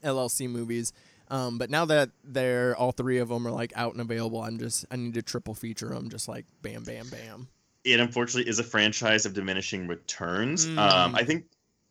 [0.05, 0.92] LLC movies.
[1.31, 4.59] Um, but now that they're all three of them are like out and available, I'm
[4.59, 7.49] just I need to triple feature them, just like bam, bam, bam.
[7.85, 10.67] it unfortunately is a franchise of diminishing returns.
[10.67, 10.79] Mm.
[10.79, 11.45] Um, I think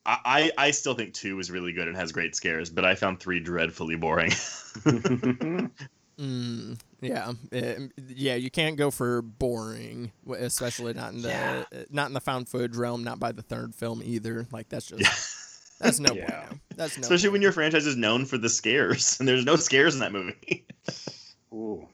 [0.06, 2.96] I, I I still think two is really good and has great scares, but I
[2.96, 4.32] found three dreadfully boring.
[6.20, 7.76] Mm, yeah, eh,
[8.08, 8.34] yeah.
[8.34, 11.64] You can't go for boring, especially not in the Yeah.
[11.72, 13.04] uh, not in the found footage realm.
[13.04, 14.48] Not by the third film either.
[14.52, 15.14] Like that's just Yeah.
[15.80, 16.28] that's no Yeah.
[16.28, 16.60] bueno.
[16.76, 17.02] That's no.
[17.02, 20.12] Especially when your franchise is known for the scares, and there's no scares in that
[20.12, 20.66] movie.
[21.54, 21.88] Ooh.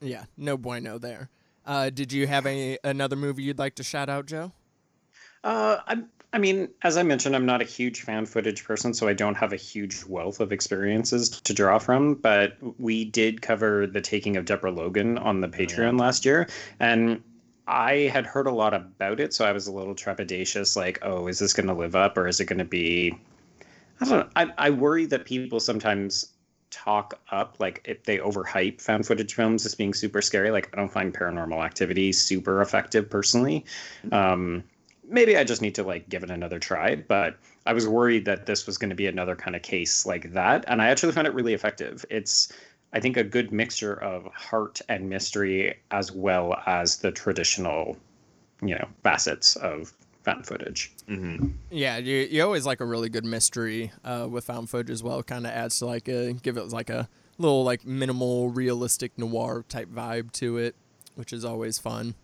[0.00, 1.28] yeah, no bueno there.
[1.64, 4.52] Uh, did you have any another movie you'd like to shout out, Joe?
[5.42, 9.08] Uh, I, I mean, as I mentioned, I'm not a huge fan footage person, so
[9.08, 12.14] I don't have a huge wealth of experiences to draw from.
[12.14, 17.22] But we did cover the taking of Deborah Logan on the Patreon last year, and
[17.66, 20.76] I had heard a lot about it, so I was a little trepidatious.
[20.76, 23.18] Like, oh, is this going to live up, or is it going to be?
[24.00, 24.28] I don't know.
[24.36, 26.32] I, I worry that people sometimes
[26.70, 30.50] talk up like if they overhype found footage films as being super scary.
[30.50, 33.64] Like, I don't find Paranormal Activity super effective personally.
[34.12, 34.62] Um,
[35.08, 36.96] maybe I just need to like give it another try.
[36.96, 40.32] But I was worried that this was going to be another kind of case like
[40.34, 42.04] that, and I actually found it really effective.
[42.10, 42.52] It's
[42.92, 47.96] I think a good mixture of heart and mystery as well as the traditional,
[48.62, 50.92] you know, facets of found footage.
[51.06, 55.02] hmm Yeah, you, you always like a really good mystery uh, with found footage as
[55.02, 55.22] well.
[55.22, 59.64] Kind of adds to like a give it like a little like minimal realistic noir
[59.68, 60.74] type vibe to it,
[61.14, 62.14] which is always fun.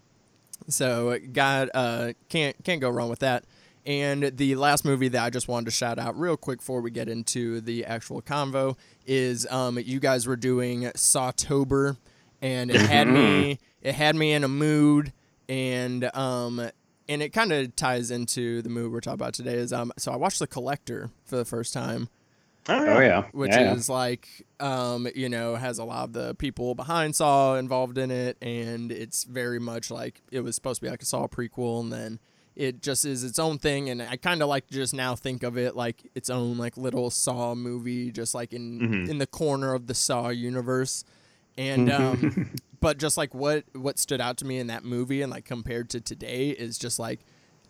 [0.68, 3.44] So got uh can't can't go wrong with that.
[3.84, 6.90] And the last movie that I just wanted to shout out real quick before we
[6.90, 11.96] get into the actual convo is um you guys were doing Sawtober
[12.40, 15.12] and it had me it had me in a mood
[15.48, 16.70] and um
[17.08, 20.12] and it kind of ties into the mood we're talking about today is um so
[20.12, 22.08] I watched The Collector for the first time.
[22.68, 23.74] Oh, Oh yeah, which yeah.
[23.74, 24.28] is like
[24.60, 28.92] um you know has a lot of the people behind Saw involved in it and
[28.92, 32.20] it's very much like it was supposed to be like a Saw prequel and then
[32.54, 35.42] it just is its own thing and I kind of like to just now think
[35.42, 39.08] of it like its own like little Saw movie just like in Mhm.
[39.08, 41.04] in the corner of the Saw universe
[41.56, 45.30] and um but just like what what stood out to me in that movie and
[45.32, 47.20] like compared to today is just like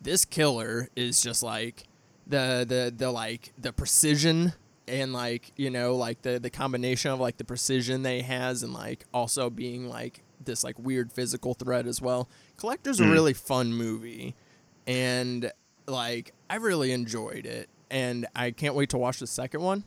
[0.00, 1.84] this killer is just like
[2.26, 4.52] the the the like the precision
[4.88, 8.72] and like you know like the the combination of like the precision they has and
[8.72, 13.12] like also being like this like weird physical threat as well collector's a Mm.
[13.12, 14.34] really fun movie
[14.86, 15.50] and
[15.86, 19.84] like i really enjoyed it and i can't wait to watch the second one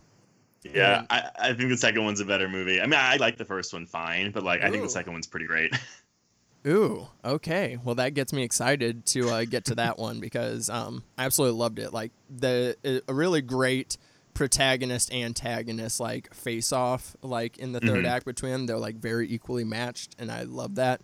[0.73, 2.81] Yeah, I, I think the second one's a better movie.
[2.81, 5.27] I mean, I like the first one fine, but like I think the second one's
[5.27, 5.71] pretty great.
[6.67, 7.77] Ooh, okay.
[7.83, 11.59] Well, that gets me excited to uh, get to that one because um, I absolutely
[11.59, 11.93] loved it.
[11.93, 12.75] Like the
[13.07, 13.97] a really great
[14.33, 18.09] protagonist antagonist like face off like in the 3rd Mhm.
[18.09, 18.65] act between them.
[18.65, 21.01] They're like very equally matched, and I love that.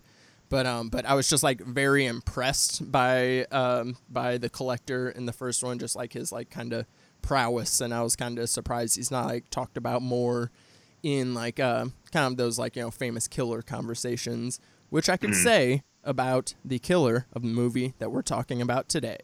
[0.52, 5.24] But um, but I was just like very impressed by um by the collector in
[5.24, 6.84] the first one, just like his like kind of
[7.22, 10.50] prowess, and I was kind of surprised he's not like talked about more
[11.02, 14.60] in like uh, kind of those like you know famous killer conversations,
[14.90, 15.42] which I could Mhm.
[15.42, 19.20] say about the killer of the movie that we're talking about today.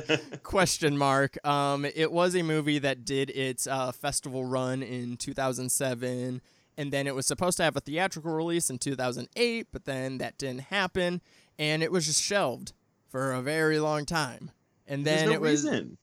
[0.08, 0.22] mark.
[0.44, 1.46] question mark.
[1.46, 6.42] Um, it was a movie that did its uh, festival run in 2007,
[6.78, 10.38] and then it was supposed to have a theatrical release in 2008, but then that
[10.38, 11.22] didn't happen,
[11.58, 12.74] and it was just shelved
[13.10, 14.52] for a very long time.
[14.88, 15.98] And then no it was reason.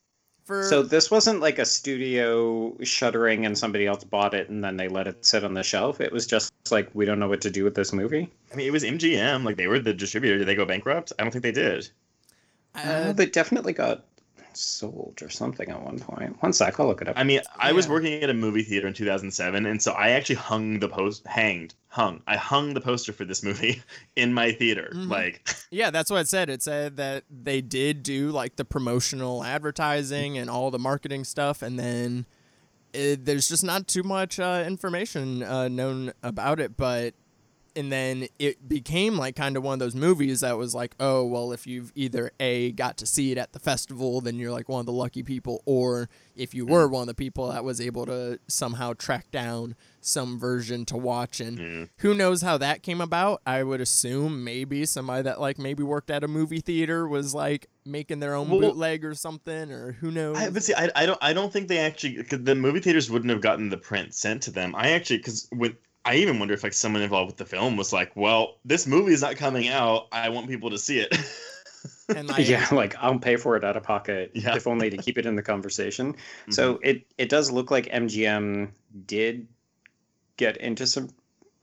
[0.48, 4.78] For So this wasn't like a studio shuttering and somebody else bought it and then
[4.78, 6.00] they let it sit on the shelf.
[6.00, 8.30] It was just like we don't know what to do with this movie.
[8.50, 9.44] I mean, it was MGM.
[9.44, 10.38] Like they were the distributor.
[10.38, 11.12] Did they go bankrupt?
[11.18, 11.90] I don't think they did.
[12.74, 14.06] uh, they definitely got
[14.58, 16.40] sold or something at one point.
[16.42, 17.18] One sec, I'll look it up.
[17.18, 20.36] I mean, I was working at a movie theater in 2007, and so I actually
[20.36, 22.22] hung the post, hanged, hung.
[22.26, 23.82] I hung the poster for this movie
[24.16, 24.90] in my theater.
[24.94, 25.08] Mhm.
[25.08, 26.50] Like, Yeah, that's what it said.
[26.50, 31.62] It said that they did do like the promotional advertising and all the marketing stuff,
[31.62, 32.26] and then
[32.92, 36.76] it, there's just not too much uh, information uh, known about it.
[36.76, 37.14] But
[37.78, 41.24] and then it became like kind of one of those movies that was like, oh
[41.24, 44.68] well, if you've either a got to see it at the festival, then you're like
[44.68, 46.90] one of the lucky people, or if you were mm.
[46.90, 51.40] one of the people that was able to somehow track down some version to watch
[51.40, 51.84] and yeah.
[51.98, 56.08] who knows how that came about i would assume maybe somebody that like maybe worked
[56.08, 60.10] at a movie theater was like making their own Well- bootleg or something or who
[60.10, 63.10] knows I, but see, I, I don't I don't think they actually the movie theaters
[63.10, 64.74] wouldn't have gotten the print sent to them.
[64.76, 65.74] I actually because with
[66.08, 69.12] I even wonder if like someone involved with the film was like, well, this movie
[69.12, 70.08] is not coming out.
[70.10, 71.14] I want people to see it.
[72.16, 74.56] and like yeah, like I'll pay for it out of pocket, Yeah.
[74.56, 76.14] if only to keep it in the conversation.
[76.50, 78.70] So it it does look like MGM
[79.06, 79.46] did
[80.38, 81.10] get into some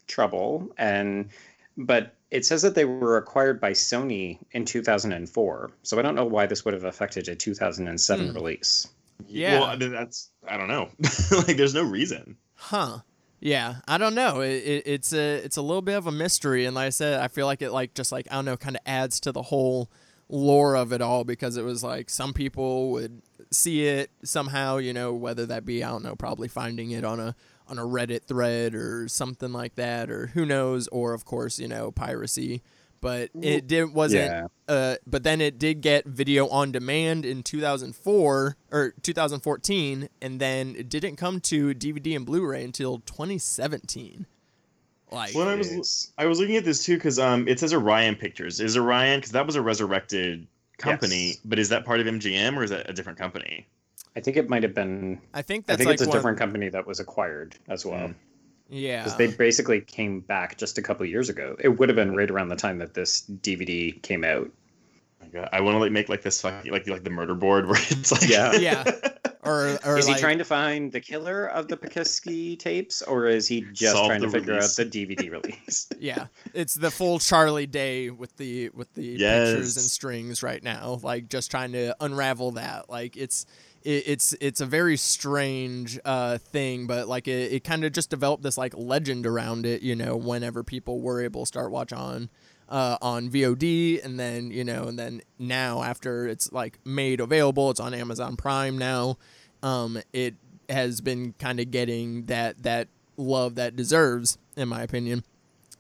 [0.08, 1.30] trouble, and
[1.78, 5.72] but it says that they were acquired by Sony in 2004.
[5.84, 8.34] So I don't know why this would have affected a 2007 Hmm.
[8.36, 8.88] release.
[9.28, 9.60] Yeah.
[9.62, 10.90] Well, I mean, that's I don't know.
[11.48, 12.38] like, there's no reason.
[12.56, 13.00] huh
[13.40, 14.42] yeah i don't know.
[14.42, 17.20] It, it, it's a it's a little bit of a mystery and like i said
[17.20, 19.44] i feel like it like just like i don't know kind of adds to the
[19.44, 19.90] whole
[20.30, 23.22] lore of it all because it was like some people would
[23.52, 27.20] see it somehow you know whether that be i don't know probably finding it on
[27.20, 27.36] a
[27.68, 31.68] on a reddit thread or something like that or who knows or of course you
[31.68, 32.62] know piracy
[33.06, 34.48] but it did wasn't Yeah.
[34.68, 40.76] uh, but then it did get video on demand in 2004 or 2014, and then
[40.76, 44.26] it didn't come to DVD and Blu-ray until 2017.
[45.12, 48.16] Like, When I was I was looking at this too because um it says Orion
[48.16, 48.60] Pictures.
[48.60, 50.48] Is Orion because that was a resurrected
[50.80, 51.38] company, Yes.
[51.46, 53.68] but is that part of MGM or is that a different company?
[54.16, 55.22] I think it might have been.
[55.32, 57.86] I think that's I think like it's a one- different company that was acquired as
[57.86, 58.08] well.
[58.08, 58.16] Mm.
[58.70, 61.56] Yeah, because they basically came back just a couple years ago.
[61.60, 64.50] It would have been right around the time that this DVD came out.
[64.50, 67.36] Oh my God, I want to like make like this fucking like like the murder
[67.36, 68.54] board where it's like Yeah.
[68.56, 68.84] yeah,
[69.44, 73.28] or or is like, he trying to find the killer of the Poughkeepsie tapes, or
[73.28, 74.80] is he just Solve trying to figure release.
[74.80, 75.88] out the DVD release?
[76.00, 81.00] Yeah, it's the full Charlie Day with the with the pictures and strings right now.
[81.04, 82.90] Like just trying to unravel that.
[82.90, 83.46] Like it's
[83.86, 88.10] it, it's it's a very strange uh, thing, but like it, it kind of just
[88.10, 89.82] developed this like legend around it.
[89.82, 92.30] You know, whenever people were able to start watch on.
[92.68, 97.70] Uh, on VOD and then you know and then now after it's like made available
[97.70, 99.20] it's on Amazon Prime now
[99.62, 100.34] um, it
[100.68, 105.24] has been kind of getting that that love that deserves in my opinion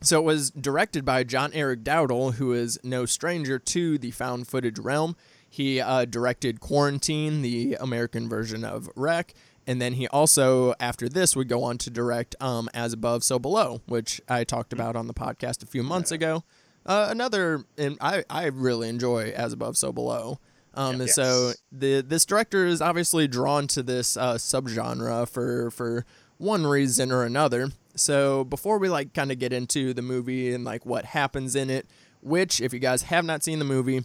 [0.01, 4.47] so it was directed by John Erick Dowdle, who is no stranger to the found
[4.47, 5.15] footage realm.
[5.55, 9.33] He uh, directed Quarantine, the American version of REC,
[9.65, 13.39] and then he also, after this, would go on to direct um, As Above, So
[13.39, 16.43] Below, which I talked about on the podcast a few months ago.
[16.85, 20.39] Uh, another, and I, I really enjoy As Above, So Below.
[20.73, 26.05] Um, and so the this director is obviously drawn to this uh, subgenre for for
[26.37, 27.69] one reason or another.
[27.95, 31.69] So before we like kind of get into the movie and like what happens in
[31.69, 31.87] it,
[32.19, 34.03] which if you guys have not seen the movie,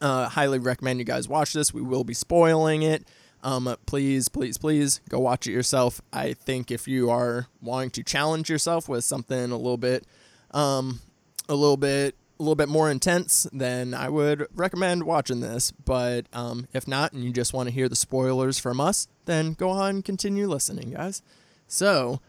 [0.00, 1.74] uh, highly recommend you guys watch this.
[1.74, 3.04] We will be spoiling it.
[3.42, 6.00] Um, please, please, please go watch it yourself.
[6.12, 10.04] I think if you are wanting to challenge yourself with something a little bit,
[10.50, 11.00] um,
[11.48, 15.70] a little bit, a little bit more intense, then I would recommend watching this.
[15.72, 19.54] But um, if not, and you just want to hear the spoilers from us, then
[19.54, 21.22] go on and continue listening, guys.
[21.66, 22.20] So,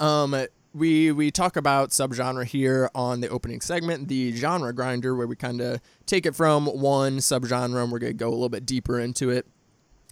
[0.00, 0.34] um,
[0.76, 5.34] we we talk about subgenre here on the opening segment, the genre grinder, where we
[5.34, 9.00] kind of take it from one subgenre and we're gonna go a little bit deeper
[9.00, 9.46] into it.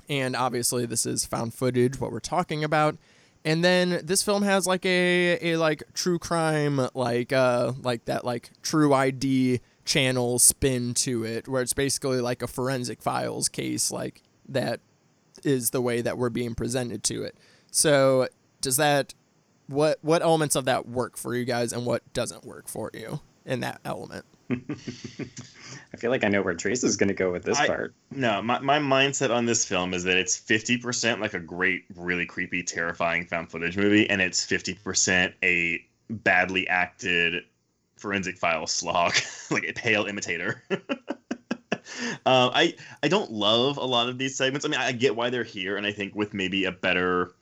[0.09, 2.97] And obviously, this is found footage, what we're talking about.
[3.45, 8.25] And then this film has like a, a like true crime like uh like that
[8.25, 13.91] like true ID channel spin to it where it's basically like a forensic files case
[13.91, 14.81] like that
[15.45, 17.37] is the way that we're being presented to it.
[17.71, 18.29] So
[18.63, 19.13] does that
[19.67, 23.21] what what elements of that work for you guys and what doesn't work for you
[23.45, 24.25] in that element?
[24.51, 27.95] I feel like I know where Trace is going to go with this I- part.
[28.11, 32.27] No, my, my mindset on this film is that it's 50% like a great, really
[32.27, 37.45] creepy, terrifying found footage movie, and it's 50% a badly acted
[37.97, 39.15] forensic file slog,
[39.51, 40.63] like a pale imitator.
[40.71, 44.67] um, I I don't love a lot of these segments.
[44.67, 47.33] I mean, I get why they're here, and I think with maybe a better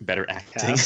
[0.00, 0.76] better acting,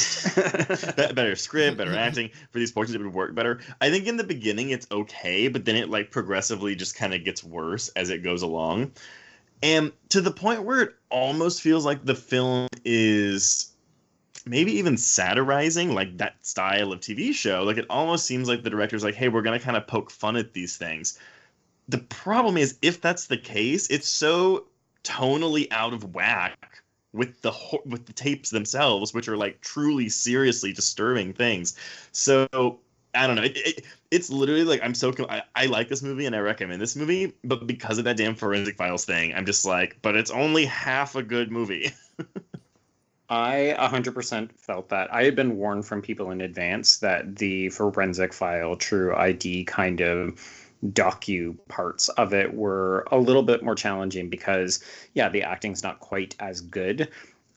[1.14, 3.60] better script, better acting for these portions, it would work better.
[3.80, 7.24] I think in the beginning it's okay, but then it like progressively just kind of
[7.24, 8.92] gets worse as it goes along.
[9.62, 13.72] and to the point where it almost feels like the film is
[14.46, 17.62] maybe even satirizing like that style of TV show.
[17.62, 20.36] Like it almost seems like the director's like, hey, we're gonna kind of poke fun
[20.36, 21.18] at these things.
[21.88, 24.66] The problem is, if that's the case, it's so
[25.04, 26.71] tonally out of whack
[27.12, 27.52] with the
[27.84, 31.76] with the tapes themselves, which are like truly seriously disturbing things.
[32.12, 32.48] So
[33.14, 33.42] I don't know.
[33.42, 36.80] It, it, it's literally like I'm so I, I like this movie and I recommend
[36.80, 40.30] this movie, but because of that damn forensic files thing, I'm just like, but it's
[40.30, 41.92] only half a good movie.
[43.28, 45.12] I 100% felt that.
[45.12, 50.02] I had been warned from people in advance that the forensic file, true ID kind
[50.02, 54.82] of docu parts of it were a little bit more challenging because,
[55.14, 57.08] yeah, the acting's not quite as good.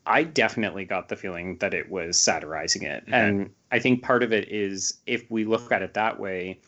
[0.06, 3.04] I definitely got the feeling that it was satirizing it.
[3.08, 3.18] Okay.
[3.18, 6.60] And I think part of it is if we look at it that way,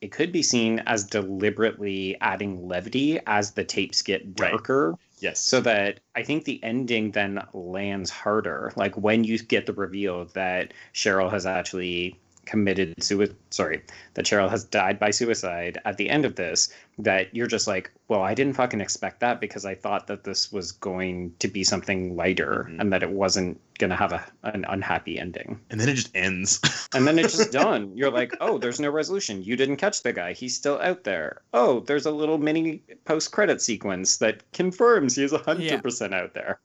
[0.00, 4.52] it could be seen as deliberately adding levity as the tapes get Right.
[4.52, 5.40] darker yes.
[5.40, 8.72] so that I think the ending then lands harder.
[8.76, 13.82] Like when you get the reveal that Cheryl has actually committed suicide, sorry,
[14.14, 17.90] that Cheryl has died by suicide at the end of this, that you're just like,
[18.08, 21.64] well, I didn't fucking expect that because I thought that this was going to be
[21.64, 22.80] something lighter Mhm.
[22.80, 25.58] and that it wasn't going to have a, an unhappy ending.
[25.70, 26.60] and then it just ends.
[26.94, 27.96] And then it's just done.
[27.96, 29.42] You're like, oh, there's no resolution.
[29.42, 30.32] You didn't catch the guy.
[30.32, 31.42] He's still out there.
[31.52, 36.60] Oh, there's a little mini post credit sequence that confirms he's 100% out there.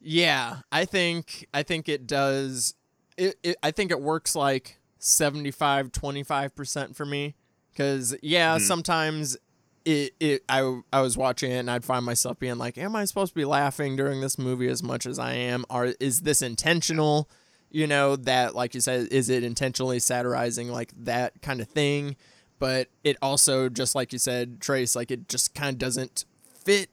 [0.00, 2.74] Yeah, I think I think it does.
[3.16, 7.34] It, it I think it works like 75 25% for me
[7.76, 8.60] cuz yeah, Mhm.
[8.66, 9.36] sometimes
[9.84, 13.04] it, it I I was watching it and I'd find myself being like, am I
[13.04, 15.66] supposed to be laughing during this movie as much as I am?
[15.68, 17.28] Or is this intentional?
[17.70, 22.16] You know, that like you said, is it intentionally satirizing like that kind of thing?
[22.58, 26.24] But it also just like you said, Trace, like it just kind of doesn't
[26.64, 26.88] fit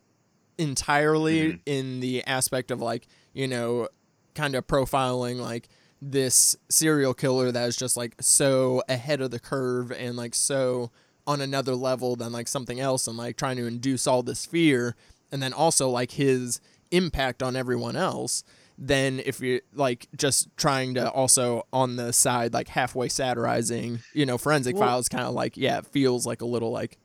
[0.58, 1.60] entirely Mhm.
[1.66, 3.88] in the aspect of like you know
[4.36, 5.70] kind of profiling like
[6.02, 10.90] this serial killer that is just like so ahead of the curve and like so
[11.28, 14.96] on another level than like something else and like trying to induce all this fear
[15.32, 18.44] and then also like his impact on everyone else
[18.78, 24.26] then if you're like just trying to also on the side like halfway satirizing you
[24.26, 26.98] know forensic Well- files kind of like yeah it feels like a little like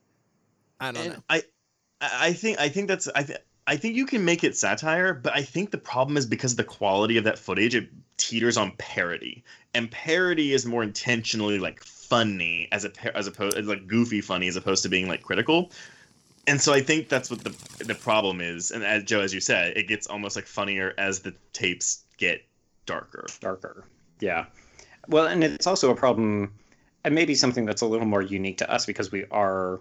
[0.80, 1.22] i don't know.
[1.28, 1.42] I,
[2.00, 5.34] I think I think that's I th- I think you can make it satire, but
[5.34, 8.72] I think the problem is because of the quality of that footage, it teeters on
[8.78, 9.44] parody,
[9.74, 14.56] and parody is more intentionally like funny as a as opposed like goofy funny as
[14.56, 15.70] opposed to being like critical.
[16.48, 18.70] And so I think that's what the the problem is.
[18.70, 22.44] And as Joe, as you said, it gets almost like funnier as the tapes get
[22.86, 23.26] darker.
[23.40, 23.84] darker.
[24.20, 24.46] Yeah.
[25.08, 26.52] Well, and it's also a problem,
[27.04, 29.80] and maybe something that's a little more unique to us because we are,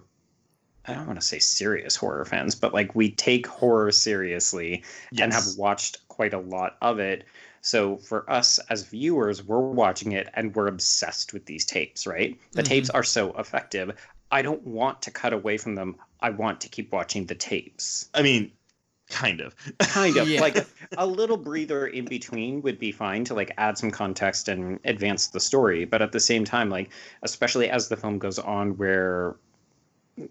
[0.86, 4.84] I don't want to say serious horror fans, but like we take horror seriously
[5.18, 7.24] and have watched quite a lot of it.
[7.60, 12.38] So for us as viewers, we're watching it and we're obsessed with these tapes, right?
[12.52, 12.66] The Mhm.
[12.66, 13.92] tapes are so effective.
[14.30, 15.96] I don't want to cut away from them.
[16.20, 18.08] I want to keep watching the tapes.
[18.14, 18.50] I mean,
[19.08, 19.54] kind of.
[19.78, 20.40] Kind of Yeah.
[20.40, 24.80] like a little breather in between would be fine to like add some context and
[24.84, 25.84] advance the story.
[25.84, 26.90] But at the same time, like
[27.22, 29.36] especially as the film goes on, where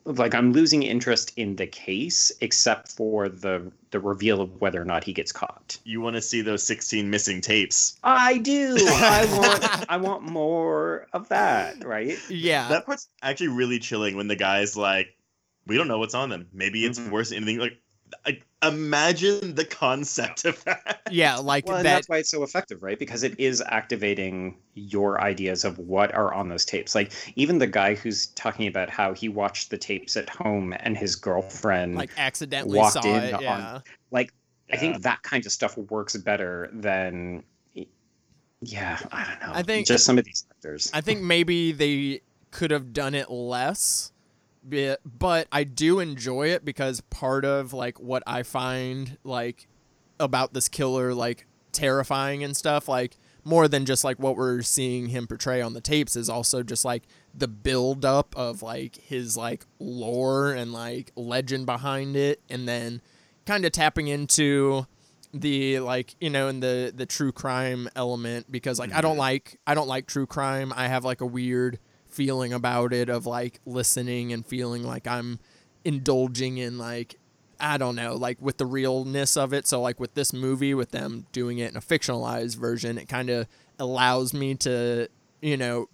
[0.06, 4.86] like I'm losing interest in the case, except for the the reveal of whether or
[4.86, 5.78] not he gets caught.
[5.84, 7.98] You want to see those 16 missing tapes.
[8.04, 8.76] I do.
[8.80, 9.86] I want.
[9.90, 11.84] I want more of that.
[11.86, 12.18] Right.
[12.30, 15.16] yeah that part's actually really chilling when the guy's like,
[15.68, 16.48] "We don't know what's on them.
[16.52, 17.12] Maybe it's Mhm.
[17.12, 17.80] worse than anything." Like,
[18.26, 21.02] I, imagine the concept of that.
[21.12, 22.98] yeah like Well, and that that's why it's so effective, right?
[23.00, 26.96] Because it is activating your ideas of what are on those tapes.
[26.96, 30.98] Like even the guy who's talking about how he watched the tapes at home and
[30.98, 33.80] his girlfriend like accidentally walked saw in it on- yeah
[34.12, 34.34] like
[34.72, 37.44] I think that kind of stuff works better than
[38.62, 39.54] yeah, I don't know.
[39.54, 40.90] I think- just some of these actors.
[40.94, 44.12] I think maybe they could have done it less,
[44.68, 49.68] but, but I do enjoy it because part of like what I find like
[50.20, 55.08] about this killer like terrifying and stuff like more than just like what we're seeing
[55.08, 57.04] him portray on the tapes is also just like
[57.34, 63.02] the build up of like his like lore and like legend behind it and then
[63.46, 64.88] kind of tapping into
[65.34, 69.20] the like you know in the the true crime element because like I don't Mhm.
[69.20, 70.72] like I don't like true crime.
[70.74, 71.78] I have like a weird
[72.16, 75.40] feeling about it of like listening and feeling like I'm
[75.84, 77.16] indulging in like
[77.60, 79.68] I don't know, like with the realness of it.
[79.68, 83.30] So like with this movie with them doing it in a fictionalized version, it kind
[83.30, 83.48] of
[83.80, 85.08] allows me to,
[85.42, 85.88] you know,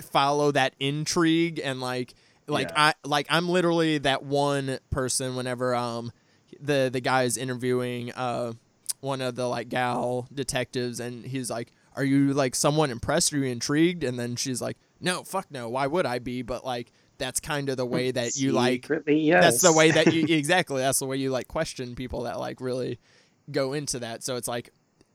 [0.00, 2.14] follow that intrigue and like
[2.46, 2.74] like Yeah.
[2.76, 6.12] I like I'm literally that one person whenever um
[6.60, 8.52] the the guy is interviewing uh
[9.00, 13.38] one of the like gal detectives and he's like are you like somewhat impressed are
[13.38, 15.68] you intrigued and then she's like no fuck no.
[15.68, 16.42] Why would i be?
[16.42, 19.42] But like that's kind of the way that you like Secretly, yes.
[19.42, 22.60] that's the way that you exactly that's the way you like question people that like
[22.60, 22.98] really
[23.50, 24.22] go into that.
[24.22, 24.70] So it's like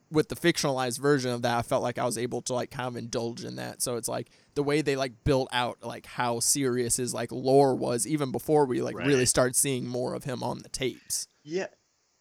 [0.09, 2.87] with the fictionalized version of that i felt like i was able to like kind
[2.87, 3.81] of indulge in that.
[3.81, 7.75] So it's like the way they like built out like how serious his like lore
[7.75, 11.27] was even before we like really start seeing more of him on the tapes.
[11.43, 11.67] Yeah.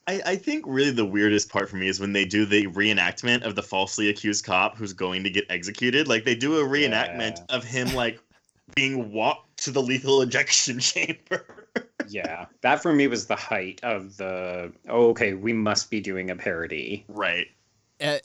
[0.06, 3.42] I, I think really the weirdest part for me is when they do the reenactment
[3.42, 6.08] of the falsely accused cop who's going to get executed.
[6.08, 7.44] Like they do a reenactment Yeah.
[7.56, 8.18] of him like
[8.74, 11.66] being walked to the lethal injection chamber.
[12.08, 14.72] yeah, that for me was the height of the.
[14.88, 17.04] Oh, okay, we must be doing a parody.
[17.08, 17.46] right.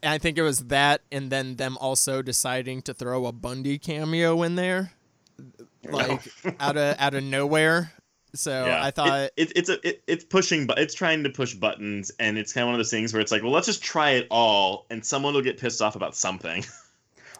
[0.01, 4.41] I think it was that, and then them also deciding to throw a Bundy cameo
[4.43, 4.93] in there,
[5.83, 6.21] like
[6.61, 7.91] out of out of nowhere.
[8.35, 8.83] So yeah.
[8.83, 12.11] I thought, it, it, it's a it, it's pushing but it's trying to push buttons
[12.19, 14.11] and it's kind of one of those things where it's like well let's just try
[14.11, 16.63] it all and someone will get pissed off about something.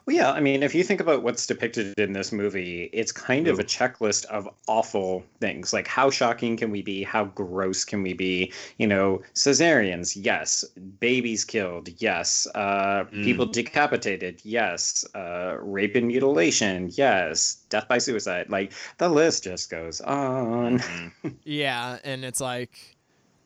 [0.05, 3.47] Well, yeah, I mean, if you think about what's depicted in this movie, it's kind
[3.47, 5.73] of a checklist of awful things.
[5.73, 7.01] Like, how shocking can we be?
[7.01, 8.53] How gross can we be?
[8.77, 10.63] You know, cesareans, yes.
[10.99, 12.45] Babies killed, yes.
[12.53, 15.05] Uh, People decapitated, yes.
[15.15, 17.55] Uh, rape and mutilation, yes.
[17.69, 18.49] Death by suicide.
[18.49, 20.79] Like, the list just goes on.
[20.79, 21.35] Mm.
[21.43, 22.95] yeah, and it's like,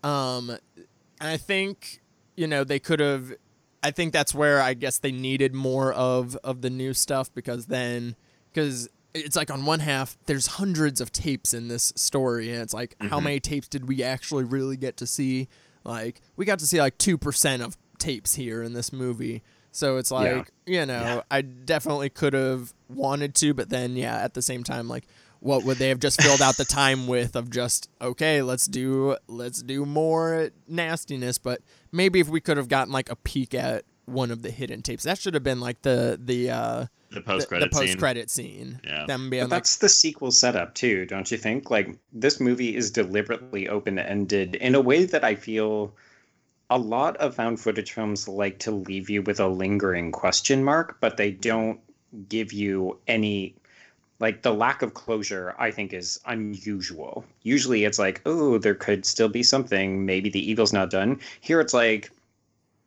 [0.03, 0.49] um,
[1.21, 2.01] and I think
[2.35, 3.33] you know they could have.
[3.81, 7.67] I think that's where I guess they needed more of of the new stuff because
[7.67, 8.15] then
[8.53, 12.73] because it's like on one half there's hundreds of tapes in this story and it's
[12.73, 13.23] like how Mhm.
[13.23, 15.47] many tapes did we actually really get to see
[15.83, 20.11] like we got to see like 2% of tapes here in this movie so it's
[20.11, 21.21] like you know Yeah.
[21.31, 25.05] i definitely could have wanted to but then yeah at the same time like
[25.41, 29.15] what would they have just filled out the time with of just okay let's do
[29.27, 31.61] let's do more nastiness but
[31.91, 35.03] maybe if we could have gotten like a peek at one of the hidden tapes
[35.03, 37.87] that should have been like the the uh The the, post the credit scene.
[37.87, 39.05] post-credit scene Yeah.
[39.05, 41.69] them being But like that's the sequel setup too, don't you think?
[41.71, 45.93] Like this movie is deliberately open-ended in a way that I feel
[46.71, 50.97] a lot of found footage films like to leave you with a lingering question mark,
[51.01, 51.79] but they don't
[52.27, 53.55] give you any
[54.19, 57.25] like the lack of closure I think is unusual.
[57.43, 61.19] Usually it's like, oh, there could still be something, maybe the evil's not done.
[61.41, 62.11] Here it's like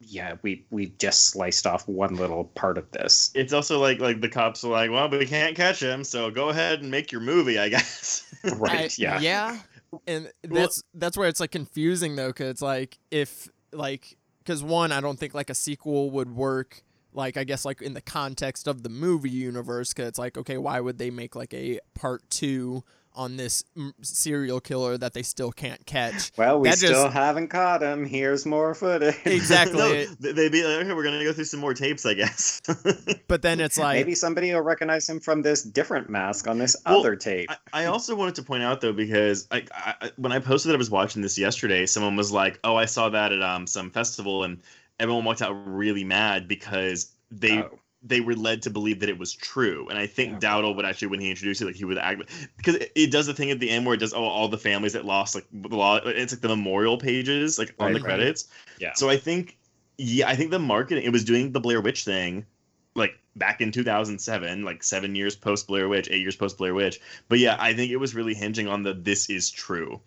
[0.04, 3.30] yeah, we we just sliced off one little part of this.
[3.34, 6.30] It's also like like the cops are like, well, but we can't catch him, so
[6.30, 8.28] go ahead and make your movie, I guess.
[8.56, 9.20] Right, I- yeah.
[9.20, 9.58] yeah
[10.06, 14.92] and that's that's where it's like confusing though because it's like if like because one
[14.92, 16.82] i don't think like a sequel would work
[17.14, 20.58] like i guess like in the context of the movie universe because it's like okay
[20.58, 22.82] why would they make like a part two
[23.14, 27.12] on this mm, serial killer that they still can't catch Well, we That still just-
[27.12, 28.06] haven't caught him.
[28.06, 29.14] Here's more footage.
[29.26, 30.08] Exactly.
[30.18, 32.62] no, they'd be like, okay, we're gonna go through some more tapes, I guess.
[33.28, 36.74] but then it's like Maybe somebody will recognize him from this different mask on this
[36.86, 37.50] Well, other tape.
[37.50, 40.76] I, I also wanted to point out though because I, I when I posted that
[40.76, 43.90] I was watching this yesterday, someone was like, "Oh, I saw that at um some
[43.90, 44.62] festival," and
[45.02, 47.78] everyone walked out really mad because they Oh.
[48.04, 49.86] they were led to believe that it was true.
[49.88, 52.22] And I think Oh, Dowdle would actually, when he introduced it, like he would act
[52.56, 54.58] because it, it does the thing at the end where it does oh, all the
[54.58, 55.96] families that lost like the law.
[56.04, 58.04] It's like the memorial pages like on Right, the right.
[58.06, 58.48] credits.
[58.80, 58.92] Yeah.
[58.94, 59.58] So I think
[59.98, 62.46] yeah, I think the marketing it was doing the Blair Witch thing
[62.94, 67.00] like back in 2007, like seven years post Blair Witch, eight years post Blair Witch.
[67.28, 70.00] But yeah, I think it was really hinging on the this is true.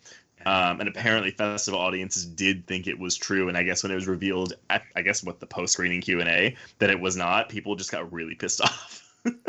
[0.46, 3.48] Um, and apparently, festival audiences did think it was true.
[3.50, 6.20] And I guess when it was revealed, at, I guess what the post screening Q
[6.20, 9.02] and A, that it was not, people just got really pissed off.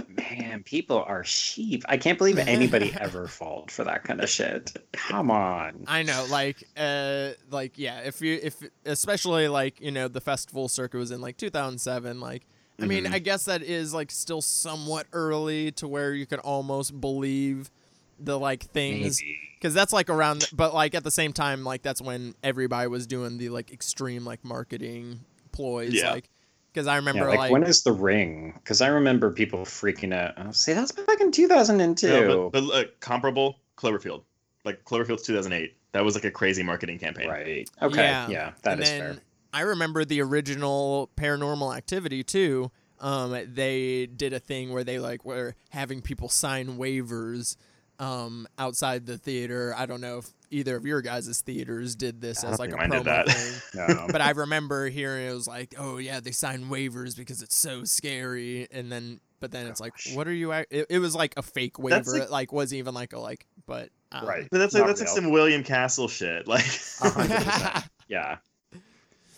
[0.09, 1.85] Man, people are sheep.
[1.87, 4.75] I can't believe anybody ever falled for that kind of shit.
[4.93, 5.85] Come on.
[5.87, 10.69] I know, like, uh, like, yeah, if you, if, especially like, you know, the festival
[10.69, 12.47] circuit was in like 2007, like,
[12.81, 13.13] I mean, Mhm.
[13.13, 17.71] I guess that is like still somewhat early to where you could almost believe
[18.19, 19.23] the like things,
[19.55, 23.07] because that's like around, but like at the same time, like that's when everybody was
[23.07, 25.21] doing the like extreme like marketing
[25.53, 26.11] ploys, Yeah.
[26.13, 26.29] like,
[26.73, 28.53] because I Yeah, remember like, like, when is the ring?
[28.57, 30.35] Because I remember people freaking out.
[30.37, 32.07] Oh, see, that's back in 2002.
[32.09, 34.23] No, but, but look, comparable Cloverfield,
[34.65, 35.75] like Cloverfield's 2008.
[35.93, 37.29] That was like a crazy marketing campaign.
[37.29, 37.69] right.
[37.81, 37.97] Okay.
[38.03, 39.17] Yeah, Yeah, that and is then fair.
[39.55, 42.71] I remember the original Paranormal Activity too.
[43.01, 47.57] Um, they did a thing where they like were having people sign waivers
[47.99, 49.75] um, outside the theater.
[49.77, 52.77] I don't know if either of your guys' theaters did this I as like a
[52.77, 53.61] promo thing.
[53.89, 54.07] No.
[54.11, 57.85] But I remember hearing it was like, oh yeah, they sign waivers because it's so
[57.85, 60.53] scary, and then but then it's like, what are you?
[60.53, 62.13] ac- It, it was like a fake waiver.
[62.13, 64.49] like- it like wasn't even like a like, but Um, Right.
[64.51, 66.47] But that's like Not that's like some William Castle shit.
[66.49, 66.65] Like,
[67.03, 67.85] A hundred percent.
[68.09, 68.37] yeah.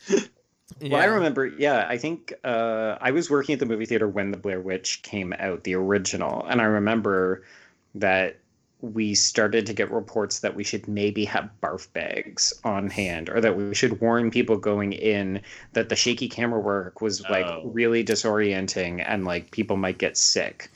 [0.08, 0.18] yeah.
[0.92, 4.30] Well, I remember, yeah, I think uh, I was working at the movie theater when
[4.30, 7.42] the Blair Witch came out, the original, and I remember
[7.96, 8.38] that
[8.80, 13.40] we started to get reports that we should maybe have barf bags on hand, or
[13.40, 15.40] that we should warn people going in
[15.72, 17.62] that the shaky camera work was like Oh.
[17.64, 20.70] really disorienting and like people might get sick.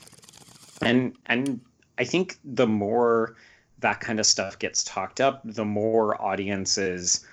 [0.81, 1.61] And and
[1.97, 3.35] I think the more
[3.79, 7.25] that kind of stuff gets talked up, the more audiences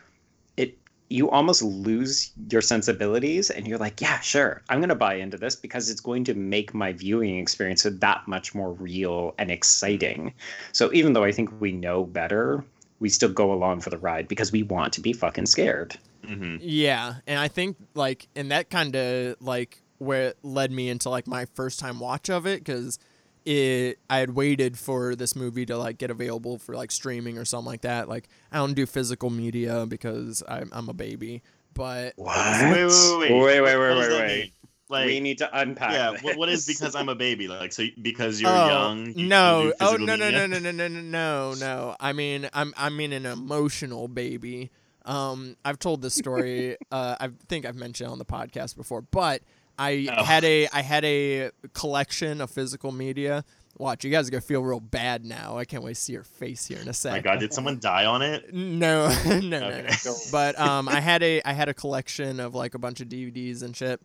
[1.11, 5.37] you almost lose your sensibilities and you're like, yeah, sure, I'm going to buy into
[5.37, 10.33] this because it's going to make my viewing experience that much more real and exciting.
[10.73, 12.65] So even though I think we know better,
[13.01, 15.99] we still go along for the ride because we want to be fucking scared.
[16.25, 20.89] hmm Yeah, and I think like, and that kind of like where it led me
[20.89, 23.01] into like my first time watch of it because
[23.45, 27.45] it I had waited for this movie to like get available for like streaming or
[27.45, 28.09] something like that.
[28.09, 31.43] Like I don't do physical media because I'm I'm a baby,
[31.75, 32.37] but What?
[32.37, 33.31] Wait, wait, wait, wait.
[33.31, 34.53] Wait, wait, wait, wait, wait.
[34.91, 35.93] Like, we need to unpack.
[35.93, 36.17] yeah.
[36.21, 37.47] What, what is because I'm a baby?
[37.47, 39.13] Like, so because you're oh, young.
[39.15, 40.49] you no, oh no, no, media?
[40.49, 41.97] no, no, no, no, no, no, no.
[42.01, 44.73] I mean, I'm I mean an emotional baby.
[45.05, 46.77] Um, I've told this story.
[46.91, 49.43] uh, I think I've mentioned it on the podcast before, but
[49.81, 50.25] I Oh.
[50.25, 53.45] had a I had a collection of physical media.
[53.79, 55.57] Watch, you guys are gonna feel real bad now.
[55.57, 57.13] I can't wait to see your face here in a Oh sec.
[57.13, 58.53] my God, did someone die on it?
[58.55, 59.95] No, no, no, Okay.
[60.05, 60.15] no.
[60.33, 63.63] But um, I had a I had a collection of like a bunch of DVDs
[63.63, 64.01] and shit,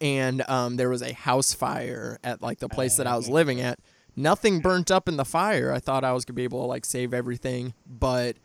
[0.00, 3.60] and um, there was a house fire at like the place that I was living
[3.60, 3.78] at.
[4.14, 5.72] Nothing burnt up in the fire.
[5.72, 8.36] I thought I was gonna be able to like save everything, but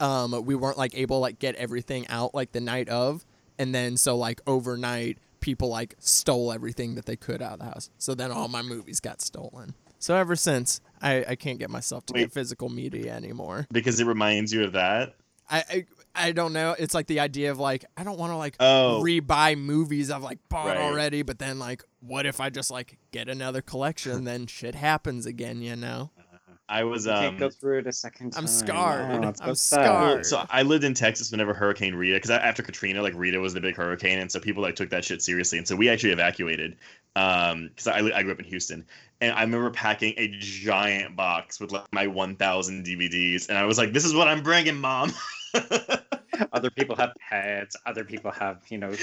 [0.00, 3.24] um, we weren't like able to like get everything out like the night of,
[3.58, 7.64] and then so like overnight people like stole everything that they could out of the
[7.66, 7.90] house.
[7.98, 9.74] So then all my movies got stolen.
[9.98, 12.20] So ever since I, I can't get myself to Wait.
[12.22, 13.66] get physical media anymore.
[13.70, 15.16] Because it reminds you of that.
[15.50, 16.74] I, I I don't know.
[16.78, 19.02] It's like the idea of like I don't want to like Oh.
[19.04, 20.78] rebuy movies I've like bought Right.
[20.78, 24.12] already, but then like what if I just like get another collection?
[24.12, 26.10] And then shit happens again, you know.
[26.72, 27.22] I was You um.
[27.22, 28.44] can't go through it a second time.
[28.44, 29.24] I'm scarred.
[29.24, 29.84] Oh, so I'm sad.
[29.84, 30.26] scarred.
[30.26, 33.60] So I lived in Texas whenever Hurricane Rita, because after Katrina, like Rita was the
[33.60, 36.76] big hurricane, and so people like took that shit seriously, and so we actually evacuated.
[37.14, 38.86] Um, because I I grew up in Houston,
[39.20, 43.76] and I remember packing a giant box with like my 1,000 DVDs, and I was
[43.76, 45.12] like, "This is what I'm bringing, mom."
[46.52, 47.76] Other people have pets.
[47.86, 48.94] Other people have, you know,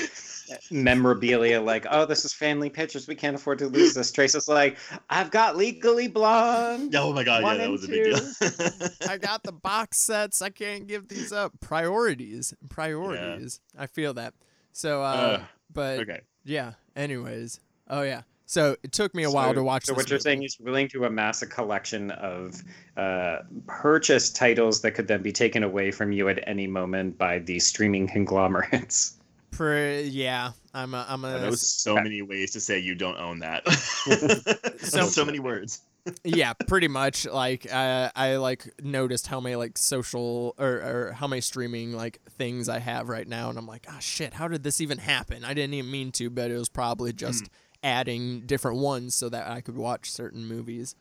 [0.72, 3.08] memorabilia like, oh, this is family pictures.
[3.08, 4.12] We can't afford to lose this.
[4.12, 4.78] Trace is like,
[5.10, 6.96] I've got Legally Blonde.
[6.96, 8.90] oh my god, yeah, that and was a big deal.
[9.10, 10.42] I got the box sets.
[10.42, 11.60] I can't give these up.
[11.60, 13.60] Priorities, priorities.
[13.78, 14.34] I feel that.
[14.72, 15.06] So, uh,
[15.40, 16.22] Uh, but okay.
[16.44, 16.74] yeah.
[16.96, 17.60] Anyways,
[17.90, 18.22] oh yeah.
[18.50, 19.82] So it took me a while So- to watch.
[19.84, 19.88] This.
[19.90, 20.24] So this what you're movie.
[20.24, 22.64] saying is willing to amass a collection of
[22.98, 23.38] uh,
[23.68, 27.60] purchased titles that could then be taken away from you at any moment by the
[27.60, 29.18] streaming conglomerates.
[29.52, 33.18] Pre- yeah, I'm a, I'm I a know so many ways to say you don't
[33.20, 33.66] own that.
[34.80, 35.82] So- so, many words.
[36.24, 37.28] yeah, pretty much.
[37.28, 42.20] Like I, I like noticed how many like social or, or how many streaming like
[42.32, 45.46] things I have right now, and I'm like, ah, shit, how did this even happen?
[45.46, 47.54] I didn't even mean to, but it was probably just Hmm.
[47.84, 50.96] Adding different ones so that I could watch certain movies.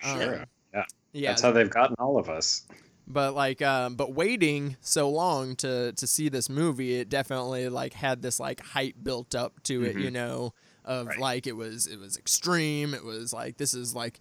[0.00, 0.40] Sure.
[0.40, 0.44] Um,
[0.74, 0.84] Yeah.
[1.12, 1.30] yeah.
[1.30, 2.66] That's how they've gotten all of us.
[3.06, 7.92] but like, um, but waiting so long to to see this movie, it definitely like
[7.94, 10.02] had this like hype built up to it, Mhm.
[10.04, 10.54] you know,
[10.84, 11.18] of Right.
[11.18, 12.94] like it was it was extreme.
[12.94, 14.20] It was like this is like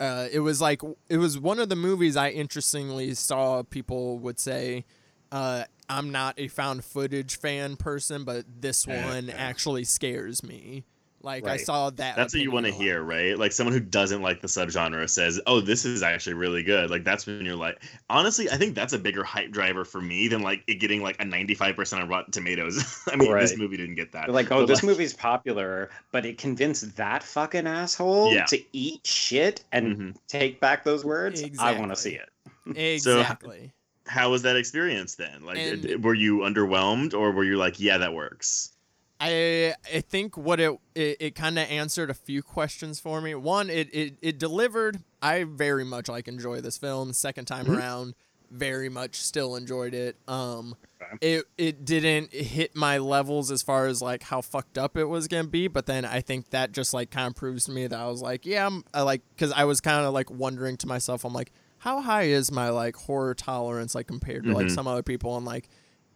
[0.00, 4.38] uh, it was like it was one of the movies I interestingly saw people would
[4.40, 4.84] say
[5.32, 10.84] uh, I'm not a found footage fan person, but this one actually scares me.
[11.20, 12.14] Like I saw that.
[12.16, 13.12] That's what you want to opinion a lot.
[13.18, 13.38] hear, right?
[13.38, 17.02] Like someone who doesn't like the subgenre says, "Oh, this is actually really good." Like
[17.04, 20.42] that's when you're like, honestly, I think that's a bigger hype driver for me than
[20.42, 23.02] like it getting like a 95% on Rotten Tomatoes.
[23.12, 24.26] I mean, this movie didn't get that.
[24.26, 28.44] They're like, oh, But, this movie's popular, but it convinced that fucking asshole Yeah.
[28.46, 30.16] to eat shit and Mhm.
[30.28, 31.40] take back those words.
[31.42, 31.76] Exactly.
[31.76, 32.28] I want to see it.
[33.02, 33.72] So- Exactly.
[34.06, 35.44] How was that experience then?
[35.44, 38.72] Like, And- were you underwhelmed or were you like, "Yeah, that works"?
[39.20, 43.34] I I think what it it, it kind of answered a few questions for me.
[43.34, 45.00] One, it, it it delivered.
[45.20, 47.12] I very much like enjoy this film.
[47.12, 47.76] Second time Mhm.
[47.76, 48.14] around,
[48.50, 50.16] very much still enjoyed it.
[50.28, 51.16] Um, Okay.
[51.38, 55.26] it it didn't hit my levels as far as like how fucked up it was
[55.28, 55.66] gonna be.
[55.68, 58.22] But then I think that just like kind of proves to me that I was
[58.22, 61.32] like, yeah, I'm I like because I was kind of like wondering to myself, I'm
[61.32, 64.74] like, how high is my like horror tolerance like compared to like Mhm.
[64.74, 65.68] some other people and like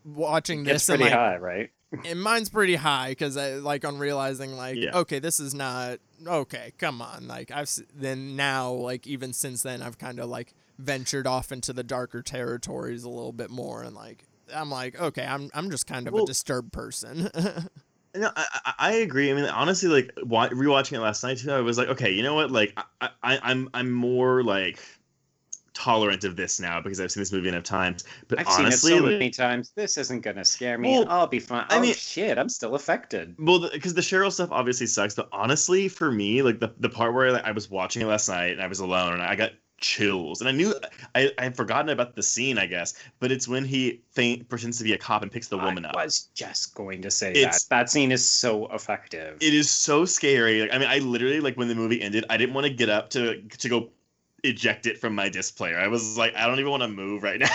[0.05, 1.71] watching It's this and pretty like high, right?
[2.07, 4.99] And mine's pretty high because I like on realizing like Yeah.
[4.99, 9.82] okay this is not okay come on like I've then now like even since then
[9.82, 13.95] I've kind of like ventured off into the darker territories a little bit more and
[13.95, 14.24] like
[14.55, 17.30] I'm like, okay, I'm I'm just kind of Well- a disturbed person.
[18.14, 19.30] No, I, I- agree.
[19.30, 22.22] I mean, honestly, like wa- rewatching it last night too, I was like, okay, you
[22.22, 22.51] know what?
[22.51, 24.78] Like, I, I, I'm I'm more like
[25.75, 28.05] tolerant of this now because I've seen this movie enough times.
[28.29, 29.73] But I've honestly, seen it so many times.
[29.75, 30.93] This isn't gonna scare me.
[30.93, 31.66] Well, I'll be fine.
[31.68, 33.35] I oh mean- shit, I'm still affected.
[33.39, 37.14] Well, because the, Cheryl stuff obviously sucks, but honestly, for me, like the, the part
[37.14, 39.53] where like, I was watching it last night and I was alone and I got
[39.79, 40.75] chills, and I knew
[41.14, 44.79] I I had forgotten about the scene, I guess, but it's when he feint pretends
[44.79, 45.97] to be a cop and picks the woman I up.
[45.97, 47.83] I was just going to say It's- that.
[47.83, 49.39] That scene is so effective.
[49.41, 50.61] It is so scary.
[50.62, 52.91] Like I mean, I literally like when the movie ended, I didn't want to get
[52.91, 53.91] up to to go
[54.45, 55.78] eject it from my disc player.
[55.78, 57.49] I was like, I don't even want to move right now.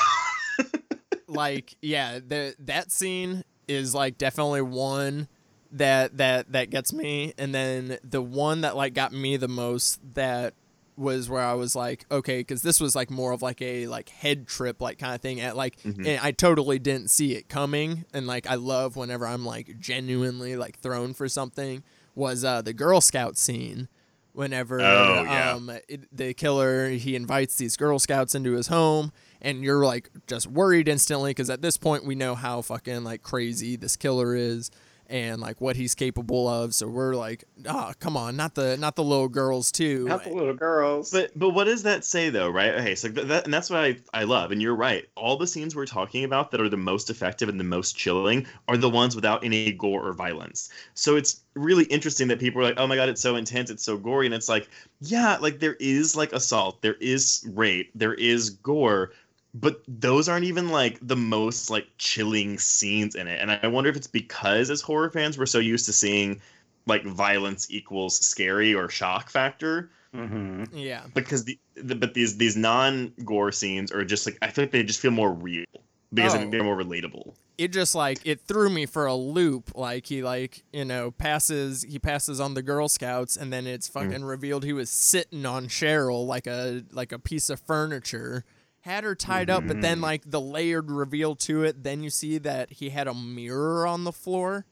[1.28, 5.28] like yeah the that scene is like definitely one
[5.74, 10.00] that that that gets me and then the one that like got me the most
[10.14, 10.54] that
[10.96, 14.08] was where I was like okay cuz this was like more of like a like
[14.10, 16.08] head trip like kind of thing at like Mhm.
[16.08, 20.56] and I totally didn't see it coming and like I love whenever I'm like genuinely
[20.56, 21.84] like thrown for something
[22.16, 23.90] was uh the girl scout scene
[24.38, 25.54] whenever Oh, yeah.
[25.54, 29.12] um it, the killer he invites these girl scouts into his home
[29.42, 33.24] and you're like just worried instantly because at this point we know how fucking like
[33.24, 34.70] crazy this killer is
[35.10, 38.96] and like what he's capable of so we're like ah come on not the not
[38.96, 41.12] the little girls too Not the little girls.
[41.12, 42.74] But but what does that say though, right?
[42.76, 44.52] Okay, so that and that's what I I love.
[44.52, 45.08] And you're right.
[45.16, 48.46] All the scenes we're talking about that are the most effective and the most chilling
[48.68, 50.70] are the ones without any gore or violence.
[50.94, 53.84] So it's really interesting that people are like, "Oh my god, it's so intense, it's
[53.84, 54.70] so gory." And it's like,
[55.02, 59.12] yeah, like there is like assault, there is rape, there is gore,
[59.60, 63.40] but those aren't even like the most like chilling scenes in it.
[63.42, 66.42] And I wonder if it's because as horror fans we're so used to seeing
[66.86, 72.56] like violence equals scary or shock factor hmm yeah because the, the but these these
[72.56, 75.66] non gore scenes are just like I feel like they just feel more real
[76.14, 76.50] because Oh.
[76.50, 77.36] they're more relatable.
[77.58, 81.84] it just like it threw me for a loop like he like you know passes
[81.84, 85.68] he passes on the girl scouts and then it's fucking revealed he was sitting on
[85.68, 88.46] cheryl like a like a piece of furniture
[88.88, 90.02] had her tied up but then Mhm.
[90.04, 94.04] like the layered reveal to it then you see that he had a mirror on
[94.06, 94.66] the floor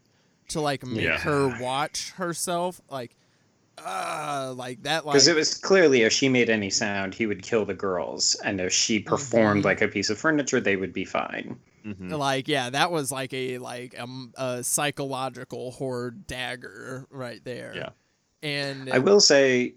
[0.47, 1.17] to like make Yeah.
[1.19, 3.15] her watch herself like
[3.77, 7.41] uh like that like Because it was clearly if she made any sound, he would
[7.43, 9.65] kill the girls, and if she performed Mhm.
[9.65, 11.59] like a piece of furniture, they would be fine.
[11.85, 12.17] Mhm.
[12.17, 17.89] like yeah that was like a like um, a psychological horror dagger right there Yeah.
[18.41, 19.75] and I will say,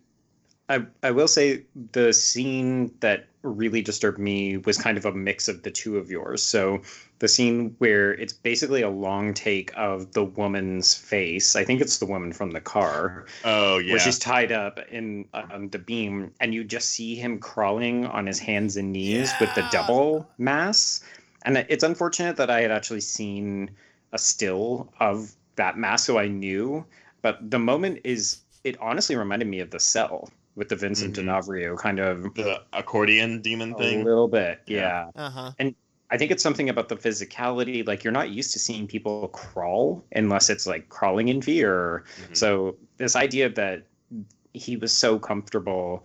[0.69, 5.49] I I will say the scene that really disturbed me was kind of a mix
[5.49, 6.43] of the two of yours.
[6.43, 6.83] So
[7.21, 11.57] the scene where it's basically a long take of the woman's face.
[11.57, 13.93] I think it's the woman from the car Oh yeah.
[13.93, 18.27] where she's tied up in on the beam, and you just see him crawling on
[18.27, 21.01] his hands and knees with the double mass.
[21.45, 23.71] And it's unfortunate that I had actually seen
[24.13, 26.85] a still of that mass, so I knew.
[27.23, 31.17] But the moment is, it honestly reminded me of the cell with the Vincent Mhm.
[31.17, 34.03] D'Onofrio kind of the accordion demon thing.
[34.03, 35.07] a little bit, Yeah.
[35.15, 35.23] yeah.
[35.27, 35.75] uh-huh And
[36.11, 37.87] I think it's something about the physicality.
[37.87, 42.05] Like you're not used to seeing people crawl unless it's like crawling in fear.
[42.31, 42.37] Mhm.
[42.37, 43.85] So this idea that
[44.55, 46.05] he was so comfortable,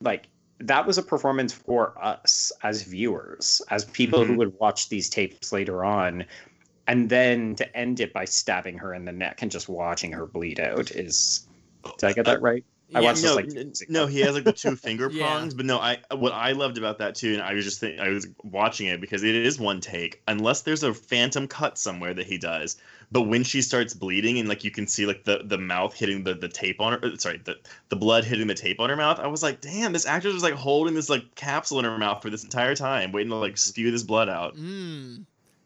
[0.00, 0.26] like
[0.58, 4.38] that was a performance for us as viewers, as people who Mhm.
[4.38, 6.24] would watch these tapes later on.
[6.88, 10.26] And then to end it by stabbing her in the neck and just watching her
[10.26, 11.46] bleed out is
[11.98, 12.64] did I get that right?
[12.94, 15.18] I Yeah, watched this no, like six no, he has like the two finger Yeah.
[15.18, 17.98] prongs, but no, I what I loved about that too, and I was just think,
[18.00, 22.14] I was watching it because it is one take, unless there's a phantom cut somewhere
[22.14, 22.76] that he does.
[23.10, 26.24] But when she starts bleeding and like you can see like the the mouth hitting
[26.24, 27.56] the the tape on her, uh, sorry, the
[27.88, 30.42] the blood hitting the tape on her mouth, I was like, damn, this actress was
[30.42, 33.58] like holding this like capsule in her mouth for this entire time, waiting to like
[33.58, 34.56] spew this blood out.
[34.56, 35.24] Mm.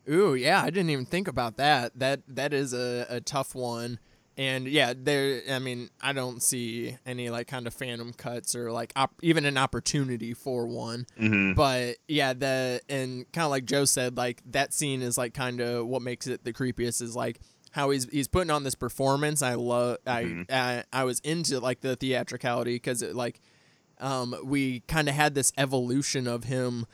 [0.08, 1.98] Ooh, yeah, I didn't even think about that.
[1.98, 3.98] That that is a, a tough one.
[4.38, 8.70] And yeah, there I mean, I don't see any like kind of phantom cuts or
[8.70, 11.06] like op- even an opportunity for one.
[11.18, 15.32] hmm But yeah, the and kind of like Joe said, like that scene is like
[15.32, 18.74] kind of what makes it the creepiest is like how he's he's putting on this
[18.74, 19.40] performance.
[19.40, 20.44] I love Mhm.
[20.50, 20.56] I,
[20.92, 23.40] I I was into like the theatricality because it like
[23.98, 26.84] um we kind of had this evolution of him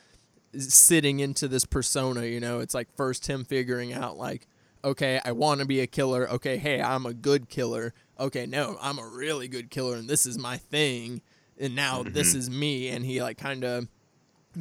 [0.57, 2.25] sitting into this persona.
[2.25, 4.47] You know, it's like first him figuring out like
[4.83, 6.29] okay, I want to be a killer.
[6.29, 7.93] Okay, hey, I'm a good killer.
[8.19, 11.21] Okay, no, I'm a really good killer, and this is my thing.
[11.59, 12.37] And now this Mhm.
[12.37, 12.89] is me.
[12.89, 13.87] And he like kind of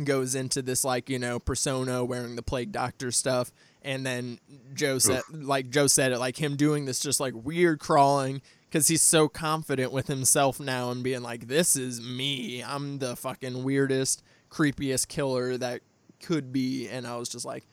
[0.04, 3.52] goes into this like you know persona wearing the plague doctor stuff
[3.82, 4.38] and then
[4.72, 8.88] joe said like joe said it like him doing this just like weird crawling because
[8.88, 13.64] he's so confident with himself now and being like this is me i'm the fucking
[13.64, 15.82] weirdest creepiest killer that
[16.22, 17.66] could be, and I was just like,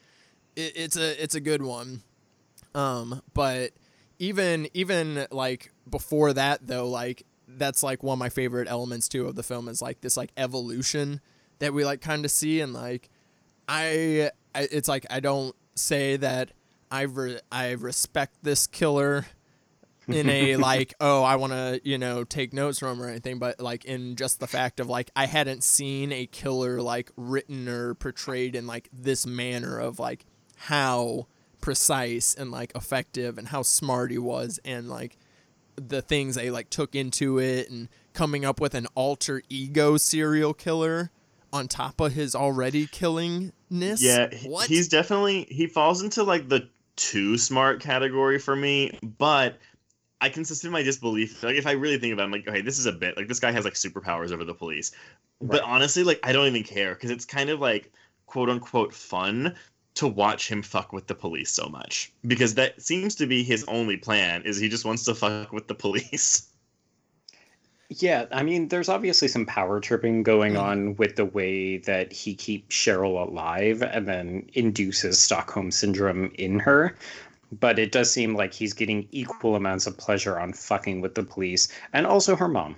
[0.58, 2.02] it, it's a it's a good one.
[2.76, 3.72] Um, but
[4.20, 9.26] even even like before that though, like that's like one of my favorite elements too
[9.26, 11.22] of the film is like this like evolution
[11.60, 12.62] that we like kind of see.
[12.62, 13.10] And like
[13.68, 16.52] I, I it's like I don't say that
[16.92, 19.26] I re- I respect this killer
[20.08, 23.40] in a like oh I want to you know take notes from him or anything.
[23.40, 27.68] But like in just the fact of like I hadn't seen a killer like written
[27.68, 30.26] or portrayed in like this manner of like
[30.58, 31.28] how
[31.62, 35.18] precise and like effective and how smart he was and like
[35.76, 40.54] the things they like took into it and coming up with an alter ego serial
[40.54, 41.12] killer
[41.52, 44.02] on top of his already killingness.
[44.02, 44.68] Yeah, what?
[44.68, 49.58] he's definitely he falls into like the too smart category for me, but
[50.22, 51.42] I can suspend my disbelief.
[51.44, 53.28] Like if I really think about it, I'm like, okay, this is a bit like
[53.28, 54.92] this guy has like superpowers over the police.
[55.42, 57.92] But honestly, like I don't even care because it's kind of like
[58.26, 59.56] quote unquote fun
[60.00, 63.64] to watch him fuck with the police so much because that seems to be his
[63.68, 66.48] only plan is he just wants to fuck with the police.
[67.92, 70.62] Yeah, I mean, there's obviously some power tripping going Mm.
[70.62, 76.60] on with the way that he keeps Cheryl alive and then induces Stockholm syndrome in
[76.60, 76.96] her.
[77.60, 81.24] But it does seem like he's getting equal amounts of pleasure on fucking with the
[81.24, 82.76] police and also her mom.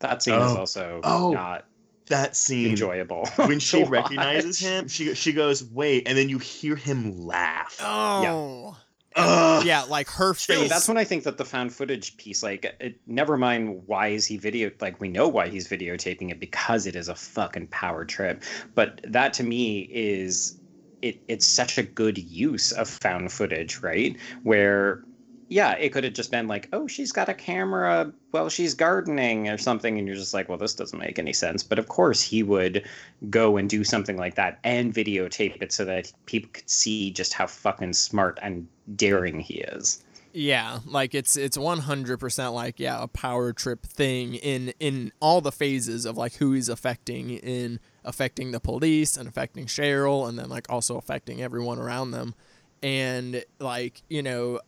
[0.00, 0.56] That scene is Oh.
[0.58, 1.30] also Oh.
[1.30, 1.64] not
[2.12, 3.26] That scene enjoyable.
[3.36, 7.78] when she to recognizes him, she she goes, "Wait," and then you hear him laugh.
[7.80, 8.76] oh.
[9.16, 9.66] Ugh.
[9.66, 10.70] Yeah, like her So face.
[10.70, 14.24] that's when I think that the found footage piece, like, it, never mind why is
[14.24, 18.04] he video, like, we know why he's videotaping it because it is a fucking power
[18.06, 18.42] trip.
[18.74, 20.58] But that to me is,
[21.02, 24.16] it, it's such a good use of found footage, right?
[24.44, 25.04] Where,
[25.52, 29.50] yeah, it could have just been like, oh, she's got a camera while she's gardening
[29.50, 29.98] or something.
[29.98, 31.62] And you're just like, well, this doesn't make any sense.
[31.62, 32.88] But of course, he would
[33.28, 37.34] go and do something like that and videotape it so that people could see just
[37.34, 40.02] how fucking smart and daring he is.
[40.32, 45.12] Yeah, like it's it's one hundred percent like yeah a power trip thing in in
[45.20, 50.26] all the phases of like who he's affecting in affecting the police and affecting Cheryl
[50.26, 52.34] and then like also affecting everyone around them,
[52.82, 54.60] and like you know,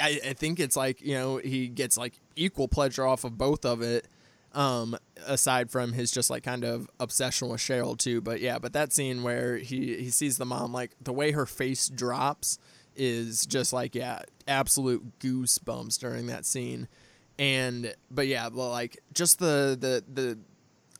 [0.00, 3.64] I I think it's like you know he gets like equal pleasure off of both
[3.64, 4.06] of it,
[4.52, 4.96] um
[5.26, 8.20] aside from his just like kind of obsession with Cheryl too.
[8.20, 11.46] But yeah, but that scene where he he sees the mom like the way her
[11.46, 12.58] face drops
[12.96, 16.88] is just like yeah absolute goosebumps during that scene
[17.38, 20.38] and but yeah but like just the the the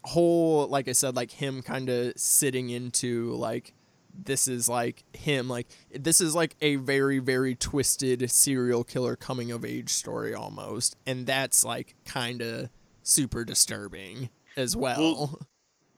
[0.04, 3.74] whole like i said like him kind of sitting into like
[4.14, 9.50] this is like him like this is like a very very twisted serial killer coming
[9.50, 12.68] of age story almost and that's like kind of
[13.02, 15.40] super disturbing as well, Well,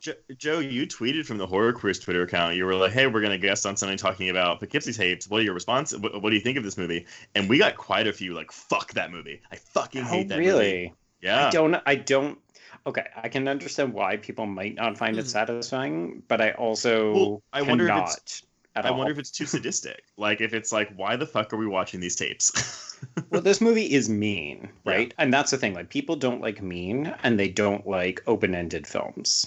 [0.00, 2.56] Jo- Joe, you tweeted from the Horror Queers Twitter account.
[2.56, 5.30] You were like, "Hey, we're gonna guest on something talking about Poughkeepsie tapes.
[5.30, 5.96] What are your response?
[5.96, 7.06] What, what do you think of this movie?"
[7.36, 9.40] And we got quite a few like, "Fuck that movie!
[9.52, 10.50] I fucking oh, hate that movie.
[10.50, 10.82] oh, that really?
[10.82, 11.76] movie." Yeah, I don't.
[11.86, 12.38] I don't.
[12.86, 15.28] Okay, I can understand why people might not find it Mm.
[15.28, 18.42] satisfying, but I also Well, I wonder if it's-
[18.74, 18.98] at I all.
[18.98, 20.02] wonder if it's too sadistic.
[20.16, 22.98] like, if it's like, why the fuck are we watching these tapes?
[23.30, 25.12] well, this movie is mean, right?
[25.18, 25.74] And that's the thing.
[25.74, 29.46] Like, people don't like mean, and they don't like open-ended films.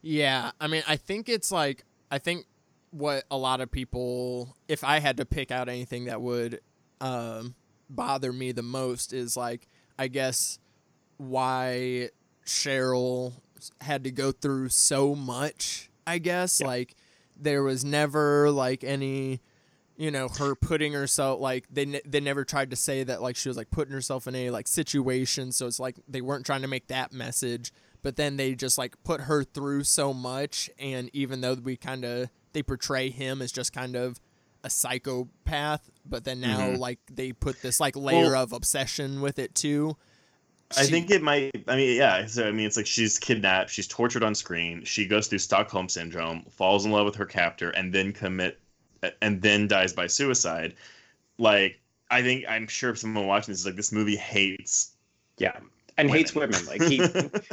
[0.00, 2.46] Yeah, I mean, I think it's like I think
[2.90, 6.60] what a lot of people, if I had to pick out anything that would
[7.00, 7.54] um,
[7.90, 9.66] bother me the most, is like
[9.98, 10.58] I guess
[11.18, 12.10] why
[12.46, 13.34] Cheryl
[13.80, 15.90] had to go through so much.
[16.06, 16.66] I guess Yeah.
[16.66, 16.94] like
[17.36, 19.40] there was never like any
[19.96, 23.36] you know her putting herself like they ne- they never tried to say that like
[23.36, 26.62] she was like putting herself in a like situation so it's like they weren't trying
[26.62, 27.72] to make that message
[28.02, 32.04] but then they just like put her through so much and even though we kind
[32.04, 34.18] of they portray him as just kind of
[34.64, 36.78] a psychopath but then now Mhm.
[36.78, 39.96] like they put this like layer Well- of obsession with it too
[40.78, 41.50] I think it might.
[41.68, 42.26] I mean, yeah.
[42.26, 45.88] So I mean, it's like she's kidnapped, she's tortured on screen, she goes through Stockholm
[45.88, 48.58] syndrome, falls in love with her captor, and then commit,
[49.20, 50.74] and then dies by suicide.
[51.38, 54.92] Like, I think I'm sure if someone watching this is like, this movie hates
[55.38, 55.58] Yeah,
[55.96, 56.60] and hates women.
[56.66, 56.66] women.
[56.66, 57.02] Like he,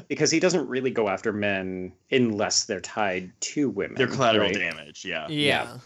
[0.07, 3.95] because he doesn't really go after men unless they're tied to women.
[3.95, 4.55] They're collateral right?
[4.55, 5.05] damage.
[5.05, 5.27] Yeah.
[5.29, 5.77] yeah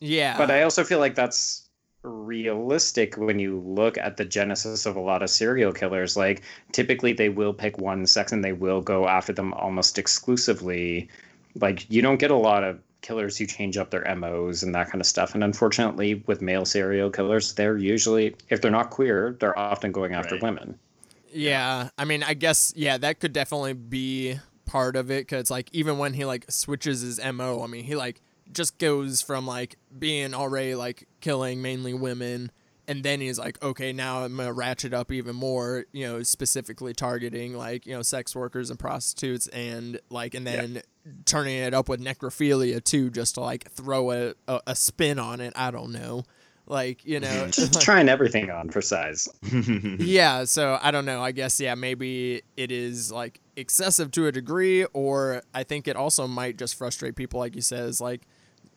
[0.00, 1.65] yeah But I also feel like that's
[2.06, 6.16] realistic when you look at the genesis of a lot of serial killers.
[6.16, 6.42] Like
[6.72, 11.08] typically they will pick one sex and they will go after them almost exclusively.
[11.60, 14.90] Like you don't get a lot of killers who change up their MOs and that
[14.90, 15.34] kind of stuff.
[15.34, 20.14] And unfortunately with male serial killers, they're usually if they're not queer, they're often going
[20.14, 20.42] after Right.
[20.42, 20.78] women.
[21.32, 25.68] Yeah, I mean, I guess yeah, that could definitely be part of it because like
[25.72, 28.20] even when he like switches his mo, I mean he like
[28.52, 32.52] just goes from like being already like killing mainly women.
[32.86, 36.92] And then he's like, okay, now I'm gonna ratchet up even more, you know, specifically
[36.94, 40.82] targeting like, you know, sex workers and prostitutes and like and then
[41.24, 45.40] turning it up with necrophilia too, just to like throw a, a, a spin on
[45.40, 45.52] it.
[45.56, 46.22] I don't know.
[46.68, 47.50] Like, you know, mm-hmm.
[47.50, 49.28] Just trying everything on for size.
[49.98, 51.22] yeah, so I don't know.
[51.22, 55.96] I guess yeah, maybe it is like excessive to a degree, or I think it
[55.96, 58.22] also might just frustrate people, like you said, is like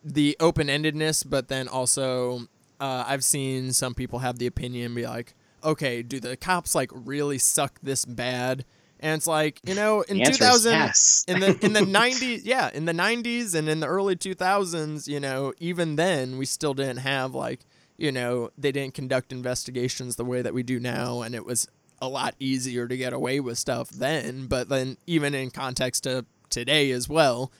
[0.04, 2.42] the open endedness, but then also
[2.80, 6.90] uh, I've seen some people have the opinion be like, okay, do the cops like
[6.94, 8.64] really suck this bad?
[9.00, 11.24] And it's like, you know, in The 2000, yes.
[11.26, 15.18] in the in the 90s yeah in the 90s and in the early 2000s you
[15.20, 17.60] know even then we still didn't have like
[17.96, 21.66] you know they didn't conduct investigations the way that we do now and it was
[22.02, 26.24] a lot easier to get away with stuff then but then even in context to
[26.50, 27.50] today as well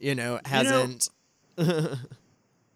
[0.00, 1.08] you know it You know, hasn't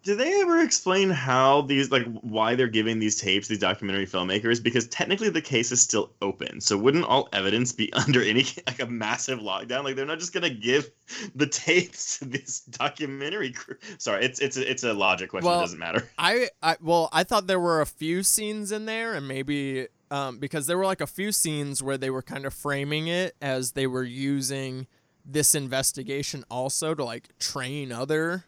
[0.03, 4.61] Did they ever explain how these, like, why they're giving these tapes, these documentary filmmakers?
[4.61, 6.59] Because technically the case is still open.
[6.59, 9.85] So wouldn't all evidence be under any, like, a massive lockdown?
[9.85, 10.91] Like, they're not just gonna give
[11.35, 13.77] the tapes to this documentary crew.
[13.97, 15.49] Sorry, it's it's a, it's a logic question.
[15.49, 16.09] Well, it doesn't matter.
[16.17, 20.37] I, I well, I thought there were a few scenes in there, and maybe um,
[20.37, 23.71] because there were like a few scenes where they were kind of framing it as
[23.71, 24.87] they were using
[25.25, 28.43] this investigation also to like train other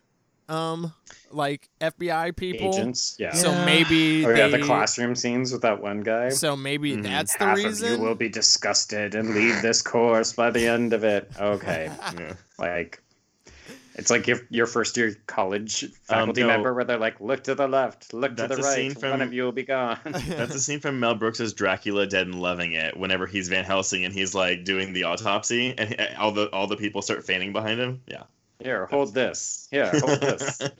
[0.49, 0.93] um
[1.31, 2.67] like FBI people.
[2.73, 3.33] Agents, yeah.
[3.33, 3.65] So Yeah.
[3.65, 6.29] maybe Oh yeah, they, the classroom scenes with that one guy.
[6.29, 7.03] So maybe Mhm.
[7.03, 7.93] that's the Half reason.
[7.93, 11.31] of you will be disgusted and leave this course by the end of it.
[11.39, 11.89] Okay,
[12.19, 12.33] Yeah.
[12.59, 13.01] like
[13.97, 16.47] it's like your your first year college faculty no.
[16.47, 19.09] member where they're like, look to the left, look to the a scene right, from-
[19.11, 19.97] one of you will be gone.
[20.05, 22.97] That's a scene from Mel Brooks's Dracula Dead and Loving It.
[22.97, 26.75] Whenever he's Van Helsing and he's like doing the autopsy, and all the all the
[26.77, 28.01] people start fainting behind him.
[28.07, 28.23] Yeah.
[28.61, 29.67] Here, hold this.
[29.71, 30.61] Here, hold this.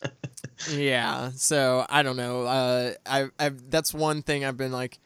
[0.72, 1.32] Yeah.
[1.36, 2.44] So I don't know.
[2.44, 5.00] Uh, I I that's one thing I've been like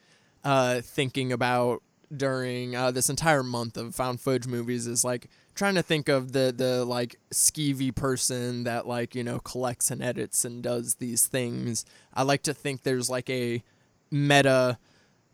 [0.44, 1.82] uh thinking about
[2.16, 6.32] during uh, this entire month of found footage movies is like trying to think of
[6.32, 11.26] the the like skeevy person that like you know collects and edits and does these
[11.26, 11.84] things.
[12.14, 13.62] I like to think there's like a
[14.10, 14.78] meta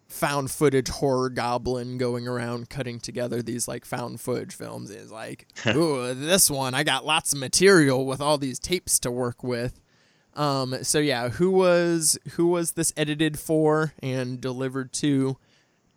[0.09, 5.47] found footage horror goblin going around cutting together these like found footage films is like
[5.75, 9.81] ooh this one I got lots of material with all these tapes to work with.
[10.35, 15.39] Um so yeah who was who was this edited for and delivered to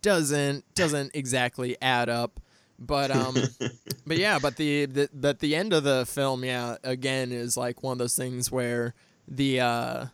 [0.01, 2.39] doesn't doesn't exactly add up.
[2.79, 3.35] But um
[4.07, 7.83] but yeah but the, the but the end of the film yeah again is like
[7.83, 8.95] one of those things where
[9.27, 10.05] the uh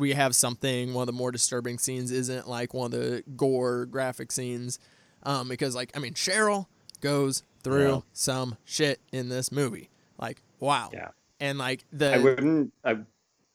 [0.00, 3.86] we have something one of the more disturbing scenes isn't like one of the gore
[3.86, 4.78] graphic scenes
[5.22, 6.66] um because like i mean cheryl
[7.00, 8.00] goes through Yeah.
[8.12, 11.08] some shit in this movie like wow Yeah.
[11.38, 12.72] and like the I wouldn't.
[12.84, 12.98] I,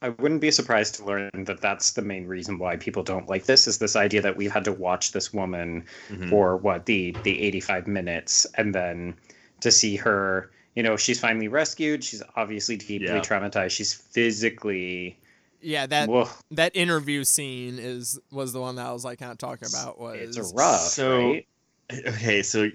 [0.01, 3.45] I wouldn't be surprised to learn that that's the main reason why people don't like
[3.45, 3.65] this.
[3.65, 6.29] Is this idea that we've had to watch this woman Mhm.
[6.29, 9.15] for what the the 85 minutes and then
[9.61, 13.21] to see her you know she's finally rescued she's obviously deeply Yeah.
[13.21, 15.17] traumatized she's physically
[15.65, 19.31] yeah that Whoa, that interview scene is was the one that I was like kind
[19.31, 21.47] of talking about was it's rough So- right
[21.91, 22.69] Okay, so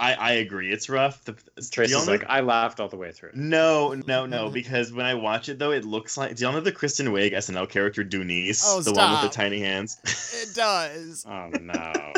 [0.00, 0.72] I I agree.
[0.72, 1.24] It's rough.
[1.24, 1.32] The,
[1.70, 4.44] trace the is like i laughed all the way through No, no, no.
[4.44, 4.52] Mm-hmm.
[4.54, 6.34] Because when I watch it though, it looks like.
[6.36, 9.60] Do y'all know the Kristen Wiig SNL character Dooneese, Oh, the one with the tiny
[9.60, 9.96] hands?
[10.42, 12.12] it does oh no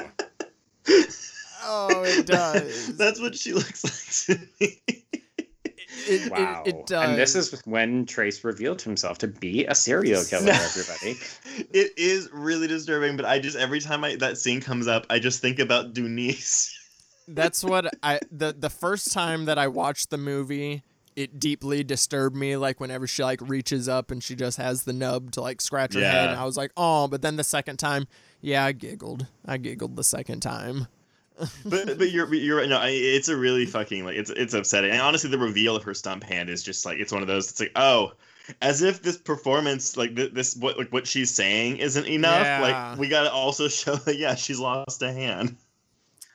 [1.64, 3.84] oh it does That's what she looks
[4.28, 5.04] like to me.
[6.08, 9.74] It, it- wow it, does and this is when trace revealed himself to be a
[9.74, 11.18] serial killer everybody
[11.72, 15.18] it is really disturbing, but I just every time I that scene comes up, I
[15.18, 16.70] just think about Dooneese.
[17.28, 20.82] that's what I the the first time that I watched the movie,
[21.16, 22.56] it deeply disturbed me.
[22.56, 25.94] Like whenever she like reaches up and she just has the nub to like scratch
[25.94, 26.30] her head, Yeah.
[26.30, 27.08] and I was like, oh.
[27.08, 28.06] But then the second time,
[28.40, 29.26] yeah, I giggled.
[29.44, 30.86] I giggled the second time.
[31.64, 32.68] But but you're you're right.
[32.68, 34.90] No, I, it's a really fucking like it's it's upsetting.
[34.90, 37.50] And honestly, the reveal of her stump hand is just like it's one of those.
[37.50, 38.12] It's like oh,
[38.62, 42.44] as if this performance like th- this what like what she's saying isn't enough.
[42.44, 42.60] Yeah.
[42.60, 45.56] Like we gotta also show that yeah, she's lost a hand.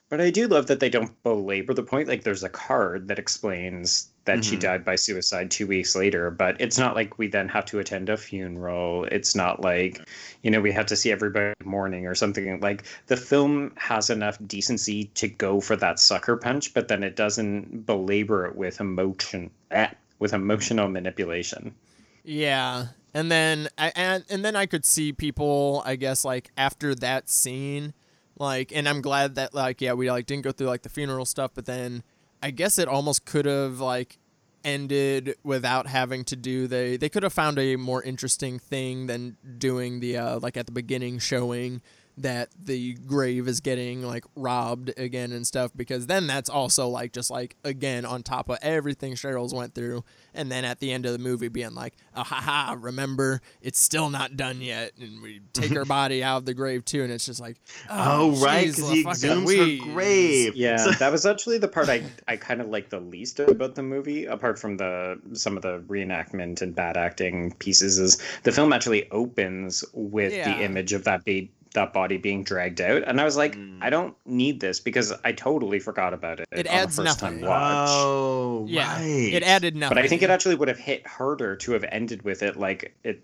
[0.10, 2.08] But I do love that they don't belabor the point.
[2.08, 4.60] Like, there's a card that explains that she Mhm.
[4.62, 8.10] died by suicide two weeks later, but it's not like we then have to attend
[8.10, 9.06] a funeral.
[9.12, 10.02] It's not like,
[10.42, 12.60] you know, we have to see everybody mourning or something.
[12.60, 17.16] Like, the film has enough decency to go for that sucker punch, but then it
[17.16, 19.90] doesn't belabor it with emotion, eh,
[20.20, 21.76] with emotional manipulation.
[22.24, 26.96] Yeah, and then I and, and then I could see people, I guess, like after
[26.96, 27.94] that scene,
[28.40, 31.26] like, and I'm glad that like yeah we like didn't go through like the funeral
[31.26, 32.02] stuff, but then
[32.46, 34.20] I guess it almost could have like
[34.64, 39.36] ended without having to do the they could have found a more interesting thing than
[39.58, 41.82] doing the uh like at the beginning showing
[42.18, 47.12] that the grave is getting like robbed again and stuff because then that's also like
[47.12, 51.06] just like again on top of everything Cheryl's went through and then at the end
[51.06, 55.42] of the movie being like oh haha remember it's still not done yet and we
[55.52, 57.58] take her body out of the grave too and it's just like
[57.90, 59.80] Oh, oh right, because a he fucking exhumes wheeze.
[59.84, 60.56] her grave.
[60.56, 63.76] Yeah, So- that was actually the part I, I kind of like the least about
[63.76, 68.00] the movie, apart from the some of the reenactment and bad acting pieces.
[68.00, 70.58] Is the film actually opens with Yeah.
[70.58, 73.78] the image of that ba- that body being dragged out, and I was like, Mm.
[73.82, 76.48] I don't need this because I totally forgot about it.
[76.52, 77.48] It on a adds first time nothing.
[77.48, 77.88] watch.
[77.92, 79.34] Oh, yeah right.
[79.34, 82.24] it added nothing But I think it actually would have hit harder to have ended
[82.24, 83.22] with it like it.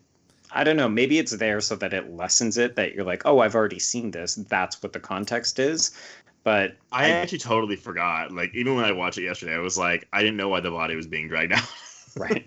[0.54, 0.90] I don't know.
[0.90, 2.76] Maybe it's there so that it lessens it.
[2.76, 4.36] That you're like, oh, I've already seen this.
[4.36, 5.92] That's what the context is.
[6.44, 8.32] But I actually totally forgot.
[8.32, 10.72] Like even when I watched it yesterday, I was like, I didn't know why the
[10.72, 11.64] body was being dragged out.
[12.18, 12.46] right.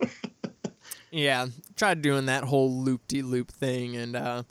[1.10, 4.42] Yeah, tried doing that whole loop de loop thing, and uh,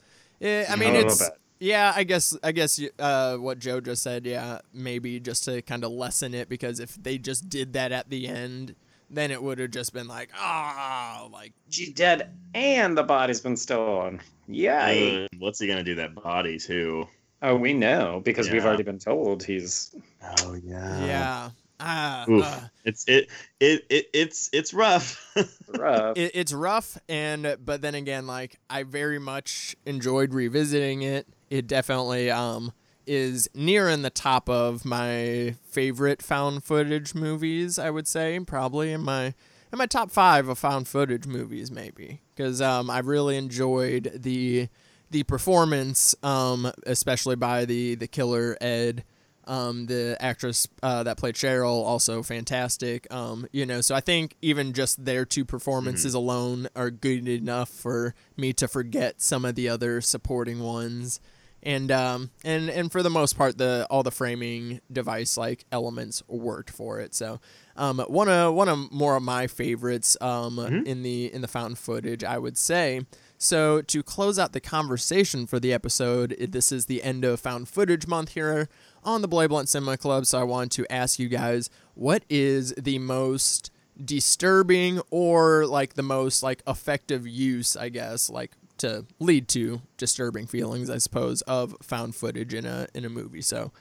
[0.42, 1.38] eh, I A mean it's bit.
[1.64, 1.94] Yeah.
[1.96, 4.26] I guess I guess uh, what Joe just said.
[4.26, 8.10] Yeah, maybe just to kind of lessen it because if they just did that at
[8.10, 8.76] the end,
[9.10, 13.58] then it would have just been like ah, like She's dead, and the body's been
[13.58, 14.22] stolen.
[14.48, 14.86] Yeah.
[14.88, 17.08] Uh, What's he gonna do that body too?
[17.42, 19.96] oh, we know because we've already been told he's
[20.40, 21.06] Oh yeah.
[21.06, 21.50] yeah.
[21.80, 23.30] Ah, uh, It's it
[23.60, 25.20] it, it it's it's rough.
[25.68, 26.16] rough.
[26.18, 31.68] it, it's rough and but then again like i very much enjoyed revisiting it it
[31.68, 32.72] definitely um
[33.06, 38.92] is near in the top of my favorite found footage movies i would say probably
[38.92, 43.36] in my in my top five of found footage movies maybe because um i really
[43.36, 44.68] enjoyed the
[45.12, 49.04] the performance um especially by the the killer ed
[49.46, 53.12] um, the actress uh, that played Cheryl also fantastic.
[53.14, 57.70] Um, you know, so I think even just their two performances alone are good enough
[57.70, 61.20] for me to forget some of the other supporting ones.
[61.66, 66.22] And um, and and for the most part, the all the framing device like elements
[66.28, 67.16] worked for it.
[67.16, 67.40] So
[67.78, 71.78] um, one of one of more of my favorites um, in the in the found
[71.78, 73.06] footage, I would say.
[73.38, 77.68] So to close out the conversation for the episode, this is the end of found
[77.68, 78.70] footage month here
[79.04, 80.26] on the Bloody Blunt Cinema Club.
[80.26, 83.70] So I want to ask you guys, what is the most
[84.04, 88.52] disturbing or like the most like effective use, I guess, like
[88.84, 93.42] to lead to disturbing feelings, I suppose, of found footage in a in a movie.
[93.42, 93.72] So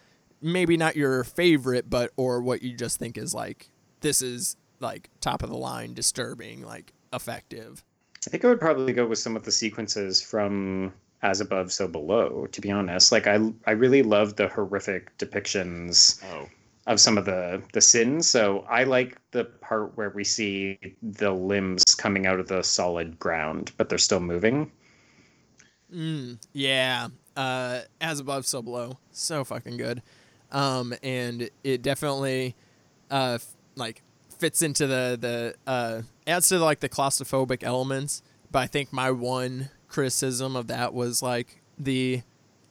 [0.41, 3.69] maybe not your favorite, but or what you just think is like
[4.01, 7.85] this is like top of the line, disturbing, like effective.
[8.27, 10.93] I think I would probably go with some of the sequences from
[11.23, 12.47] As Above, So Below.
[12.53, 16.49] To be honest, like I, I really love the horrific depictions oh.
[16.87, 18.29] of some of the the sins.
[18.29, 23.19] So I like the part where we see the limbs coming out of the solid
[23.19, 24.71] ground, but they're still moving.
[25.93, 27.09] Mm, yeah.
[27.37, 28.99] Uh, as above, so below.
[29.11, 30.03] So fucking good.
[30.51, 32.55] Um, and it definitely,
[33.11, 34.03] uh, f- like
[34.39, 38.23] fits into the the uh adds to like the claustrophobic elements.
[38.51, 42.23] But I think my one criticism of that was like the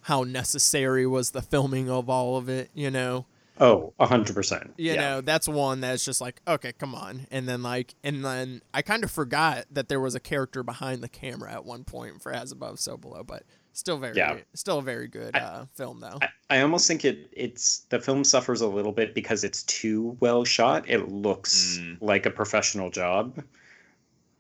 [0.02, 2.70] how necessary was the filming of all of it.
[2.74, 3.26] You know.
[3.64, 4.74] Oh, a hundred percent.
[4.78, 5.02] You Yeah.
[5.02, 7.28] know, that's one that's just like, okay, come on.
[7.32, 11.04] And then like and then I kind of forgot that there was a character behind
[11.04, 13.44] the camera at one point for As Above So Below, but
[13.74, 14.40] still very Yeah.
[14.56, 16.18] still a very good I- uh, film though.
[16.22, 20.18] I, I almost think it it's the film suffers a little bit because it's too
[20.20, 20.90] well shot.
[20.90, 21.98] It looks Mm.
[22.02, 23.44] like a professional job.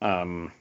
[0.01, 0.51] Um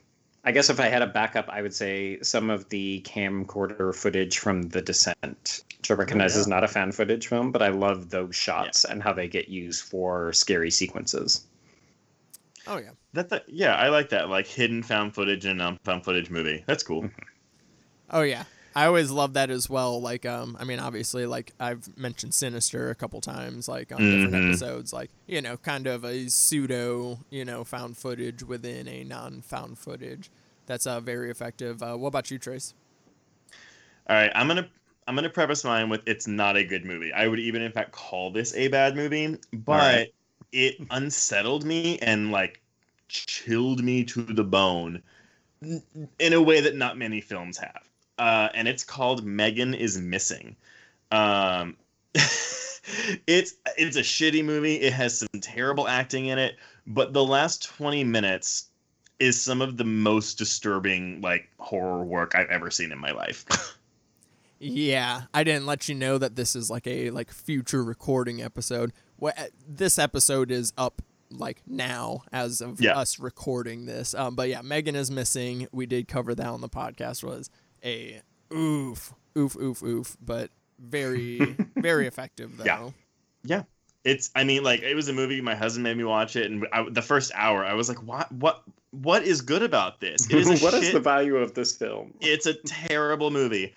[0.43, 4.39] I guess if I had a backup, I would say some of the camcorder footage
[4.39, 8.09] from The Descent, which I recognize is not a fan footage film, but I love
[8.09, 11.45] those shots and how they get used for scary sequences.
[12.65, 12.89] oh yeah.
[13.13, 14.29] That, that yeah, I like that.
[14.29, 16.63] Like hidden found footage and um found footage movie.
[16.65, 17.09] That's cool.
[18.09, 18.45] Oh yeah.
[18.75, 20.01] I always love that as well.
[20.01, 24.35] Like, um, I mean, obviously, like I've mentioned Sinister a couple times, like on different
[24.35, 24.49] Mhm.
[24.49, 29.77] episodes, like you know, kind of a pseudo, you know, found footage within a non-found
[29.77, 30.31] footage.
[30.67, 31.83] That's uh, very effective.
[31.83, 32.73] Uh, what about you, Trace?
[34.09, 34.69] All right, I'm gonna
[35.07, 37.11] I'm gonna preface mine with it's not a good movie.
[37.13, 40.13] I would even in fact call this a bad movie, but right.
[40.51, 42.61] it unsettled me and like
[43.09, 45.03] chilled me to the bone
[46.19, 47.90] in a way that not many films have.
[48.21, 50.55] Uh, and it's called Megan is Missing.
[51.11, 51.75] Um,
[52.13, 54.75] it's it's a shitty movie.
[54.75, 58.67] It has some terrible acting in it, but the last 20 minutes
[59.19, 63.45] is some of the most disturbing like horror work I've ever seen in my life.
[64.63, 68.93] Yeah, I didn't let you know that this is like a like future recording episode.
[69.17, 72.95] well, uh, this episode is up like now as of Yeah.
[72.95, 74.13] us recording this.
[74.13, 75.67] Um, but yeah, Megan is missing.
[75.71, 77.23] We did cover that on the podcast.
[77.23, 77.49] Was
[77.83, 78.21] a
[78.53, 80.49] oof, oof, oof, oof, but
[80.79, 81.37] very,
[81.77, 82.63] very effective though.
[82.65, 82.89] Yeah.
[83.43, 83.63] Yeah.
[84.03, 86.65] It's I mean like it was a movie my husband made me watch it and
[86.73, 90.29] I, the first hour I was like what what what is good about this?
[90.29, 92.13] It is a What is shit- the value of this film?
[92.19, 93.73] It's a terrible movie.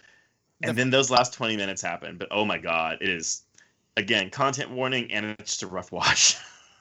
[0.62, 3.42] And The- then those last 20 minutes happen, but oh my god, it is
[3.96, 6.36] again content warning and it's just a rough watch.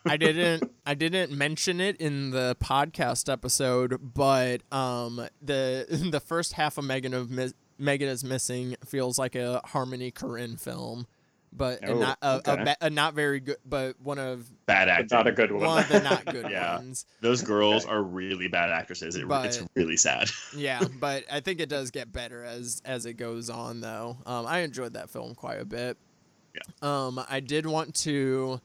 [0.05, 6.53] I didn't I didn't mention it in the podcast episode, but um the the first
[6.53, 11.07] half of Megan of Mis- Megan is missing feels like a Harmony Korine film,
[11.51, 12.63] but and Oh, not a, a, okay.
[12.65, 15.07] ba- a not very good, but one of bad But acting.
[15.17, 15.61] not a good one.
[15.65, 16.75] one of the not good Yeah.
[16.75, 17.05] ones.
[17.21, 17.93] Those girls Okay.
[17.93, 19.15] are really bad actresses.
[19.15, 20.29] It, it's really sad.
[20.55, 24.17] Yeah, but I think it does get better as as it goes on, though.
[24.25, 25.97] Um, I enjoyed that film quite a bit.
[26.53, 26.61] Yeah.
[27.07, 28.61] Um, I did want to,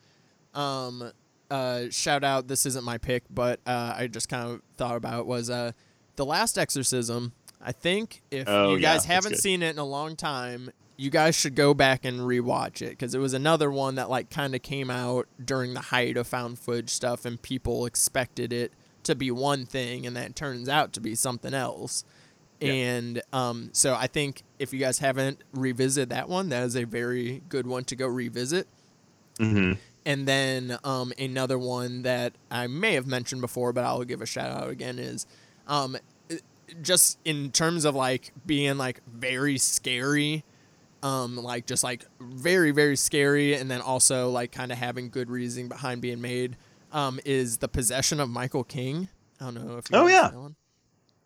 [0.52, 1.10] um,
[1.50, 2.48] uh, shout out.
[2.48, 5.72] This isn't my pick, but uh, I just kind of thought about was uh,
[6.16, 7.32] the Last Exorcism.
[7.60, 11.10] I think if Oh, you guys that's haven't seen it in a long time, you
[11.10, 14.54] guys should go back and rewatch it because it was another one that like kind
[14.54, 18.72] of came out during the height of found footage stuff, and people expected it
[19.04, 22.04] to be one thing, and that turns out to be something else.
[22.60, 22.72] Yeah.
[22.72, 26.84] And um, so I think if you guys haven't revisited that one, that is a
[26.84, 28.66] very good one to go revisit.
[29.38, 29.72] hmm
[30.08, 34.26] And then um, another one that I may have mentioned before, but I'll give a
[34.26, 35.26] shout out again is
[35.66, 35.98] um,
[36.80, 40.44] just in terms of like being like very scary,
[41.02, 45.28] um, like just like very very scary, and then also like kind of having good
[45.30, 46.56] reasoning behind being made.
[46.90, 49.10] Um, is the possession of Michael King?
[49.38, 50.22] I don't know if you Oh, yeah.
[50.22, 50.56] know that one.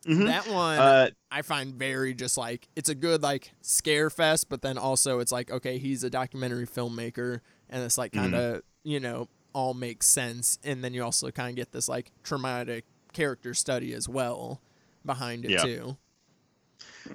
[0.04, 4.48] hmm That one Uh, I find very just like it's a good like scare fest,
[4.48, 8.62] but then also it's like okay, he's a documentary filmmaker, and it's like kind of
[8.84, 12.84] you know all makes sense, and then you also kind of get this like traumatic
[13.12, 14.60] character study as well
[15.04, 15.62] behind it Yeah.
[15.62, 15.96] too.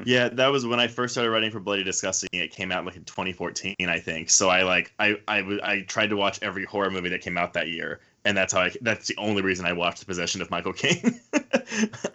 [0.03, 2.29] Yeah, that was when I first started writing for Bloody Disgusting.
[2.33, 4.29] It came out like in 2014, I think.
[4.29, 7.37] So I like I I w- I tried to watch every horror movie that came
[7.37, 10.41] out that year, and that's how I that's the only reason I watched The Possession
[10.41, 11.19] of Michael King.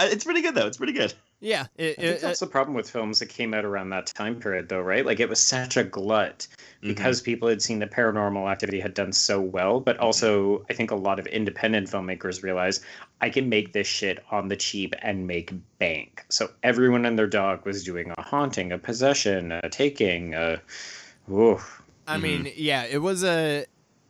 [0.01, 0.67] it's pretty good though.
[0.67, 1.15] It's pretty good.
[1.41, 4.07] Yeah, it, I think it, that's the problem with films that came out around that
[4.07, 5.05] time period, though, right?
[5.05, 6.47] Like it was such a glut
[6.83, 10.91] because people had seen the paranormal activity had done so well, but also I think
[10.91, 12.85] a lot of independent filmmakers realized
[13.21, 16.25] I can make this shit on the cheap and make bank.
[16.29, 20.61] So everyone and their dog was doing a haunting, a possession, a taking, a.
[21.31, 21.59] Ooh.
[22.07, 22.23] I Mhm.
[22.23, 23.65] mean, yeah, it was a.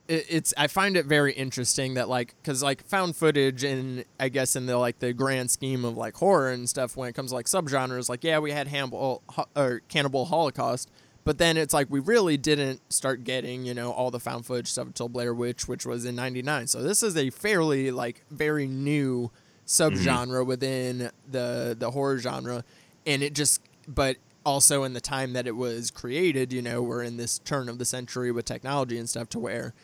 [0.09, 4.29] It, it's I find it very interesting that like because like found footage and I
[4.29, 7.31] guess in the like the grand scheme of like horror and stuff when it comes
[7.31, 10.91] to like subgenres like yeah we had Hannibal Ho- or Cannibal Holocaust
[11.24, 14.69] but then it's like we really didn't start getting you know all the found footage
[14.69, 18.66] stuff until Blair Witch which was in '99 so this is a fairly like very
[18.66, 19.31] new
[19.66, 19.95] mm-hmm.
[19.95, 22.65] subgenre within the the horror genre
[23.07, 27.03] and it just but also in the time that it was created you know we're
[27.03, 29.74] in this turn of the century with technology and stuff to where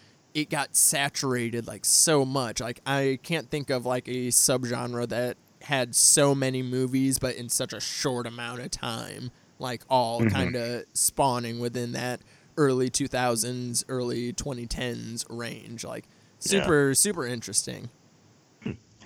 [0.41, 5.37] it got saturated like so much like i can't think of like a subgenre that
[5.63, 10.31] had so many movies but in such a short amount of time like all Mhm.
[10.33, 12.21] kind of spawning within that
[12.57, 16.05] early 2000s early 2010s range like
[16.43, 16.63] Yeah.
[16.63, 17.91] super super interesting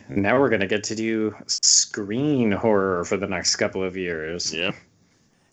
[0.09, 4.53] Now we're gonna get to do screen horror for the next couple of years.
[4.53, 4.73] Yeah.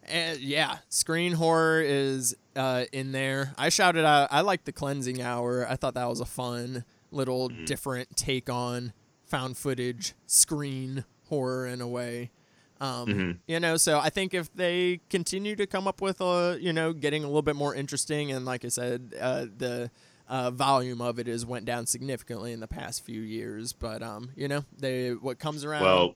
[0.09, 3.53] Uh, yeah, screen horror is uh, in there.
[3.57, 4.29] I shouted out.
[4.31, 5.65] I like the cleansing hour.
[5.69, 7.65] I thought that was a fun little Mhm.
[7.65, 8.93] different take on
[9.25, 12.31] found footage screen horror in a way.
[12.81, 13.37] Um, Mhm.
[13.47, 16.93] You know, so I think if they continue to come up with a, you know,
[16.93, 19.91] getting a little bit more interesting, and like I said, uh, the
[20.27, 23.73] uh, volume of it has went down significantly in the past few years.
[23.73, 25.81] But um, you know, they what comes around.
[25.83, 26.15] Well,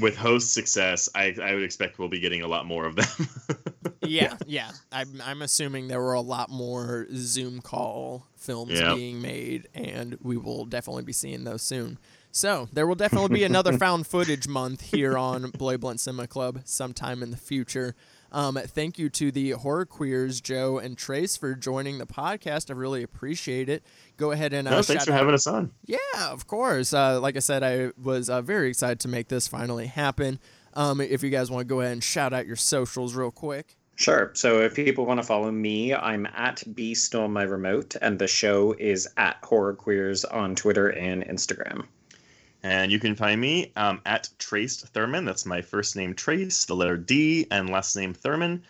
[0.00, 3.28] with host success, I I would expect we'll be getting a lot more of them.
[4.02, 4.70] yeah, yeah.
[4.90, 8.94] I'm, I'm assuming there were a lot more Zoom call films Yeah.
[8.94, 11.98] being made, and we will definitely be seeing those soon.
[12.30, 16.60] So there will definitely be another found footage month here on Bloody Blunt Cinema Club
[16.64, 17.94] sometime in the future.
[18.32, 22.70] Um, thank you to the horror queers Joe and Trace for joining the podcast.
[22.70, 23.84] I really appreciate it.
[24.16, 25.70] Go ahead and uh, no, thanks shout for out- having us on.
[25.84, 25.98] yeah,
[26.30, 26.92] of course.
[26.94, 30.40] Uh, like I said, I was uh, very excited to make this finally happen.
[30.74, 33.76] Um, if you guys want to go ahead and shout out your socials real quick.
[33.96, 34.30] Sure.
[34.34, 38.26] So if people want to follow me, I'm at B Stole My Remote, and the
[38.26, 41.84] show is at Horror Queers on Twitter and Instagram.
[42.62, 45.24] And you can find me um, at Traced Thurman.
[45.24, 48.62] That's my first name, Trace, the letter D, and last name Thurman.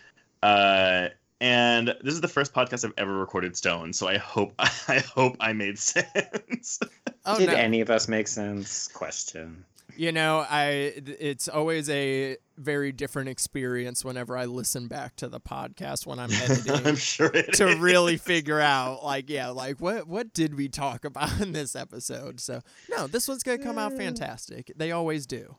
[0.42, 1.08] Uh,
[1.42, 3.92] and this is the first podcast I've ever recorded stone.
[3.92, 6.78] So I hope I hope I made sense.
[7.26, 7.54] Oh Did no.
[7.54, 8.88] any of us make sense?
[8.88, 9.64] Question.
[9.96, 15.40] You know, I it's always a very different experience whenever I listen back to the
[15.40, 16.86] podcast when I'm editing.
[16.86, 17.78] I'm sure to is.
[17.78, 22.40] really figure out like yeah like what what did we talk about in this episode
[22.40, 22.60] so
[22.90, 25.56] no this one's gonna come out fantastic they always do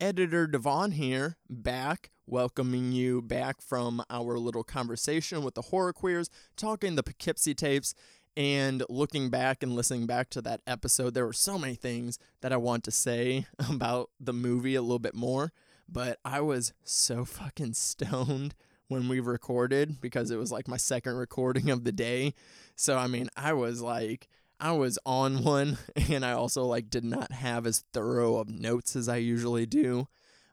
[0.02, 6.30] editor devon here back welcoming you back from our little conversation with the horror queers
[6.58, 7.94] talking the poughkeepsie tapes
[8.38, 12.54] and looking back and listening back to that episode, there were so many things that
[12.54, 15.52] I want to say about the movie a little bit more.
[15.90, 18.56] But I was so fucking stoned
[18.88, 22.34] when we recorded because it was like my second recording of the day.
[22.76, 24.30] So, I mean, I was like,
[24.62, 25.78] I was on one
[26.10, 30.08] and I also like did not have as thorough of notes as I usually do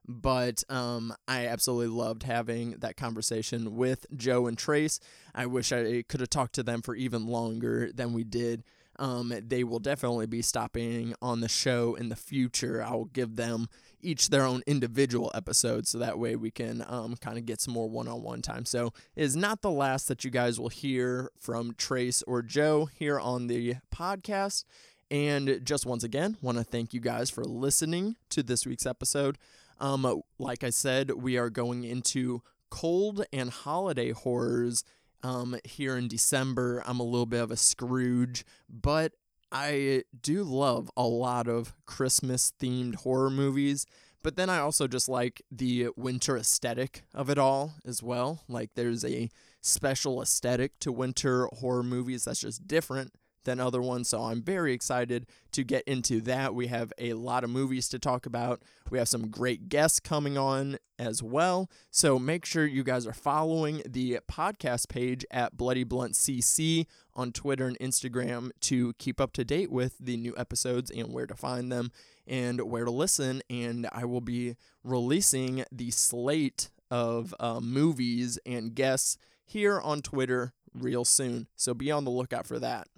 [0.09, 5.01] but um, I absolutely loved having that conversation with Joe and Trace.
[5.35, 8.64] I wish I could have talked to them for even longer than we did.
[8.98, 12.82] Um, they will definitely be stopping on the show in the future.
[12.82, 13.68] I will give them
[14.01, 17.75] each their own individual episode so that way we can um, kind of get some
[17.75, 18.65] more one on one time.
[18.65, 22.87] So it is not the last that you guys will hear from Trace or Joe
[22.87, 24.65] here on the podcast.
[25.11, 29.39] And just once again, want to thank you guys for listening to this week's episode.
[29.81, 34.85] Um, like I said, we are going into cold and holiday horrors
[35.23, 36.83] um, here in December.
[36.87, 39.12] I'm a little bit of a Scrooge, but
[39.51, 43.87] I do love a lot of Christmas themed horror movies.
[44.23, 48.43] But then I also just like the winter aesthetic of it all as well.
[48.49, 49.31] Like there's a
[49.61, 54.09] special aesthetic to winter horror movies that's just different than other ones.
[54.09, 56.55] So I'm very excited to get into that.
[56.55, 58.62] We have a lot of movies to talk about.
[58.90, 61.70] We have some great guests coming on as well.
[61.90, 67.32] So make sure you guys are following the podcast page at Bloody Blunt CC on
[67.32, 71.35] Twitter and Instagram to keep up to date with the new episodes and where to
[71.35, 71.90] find them
[72.27, 73.43] and where to listen.
[73.48, 80.52] And I will be releasing the slate of uh, movies and guests here on Twitter
[80.74, 81.47] real soon.
[81.56, 82.89] So be on the lookout for that.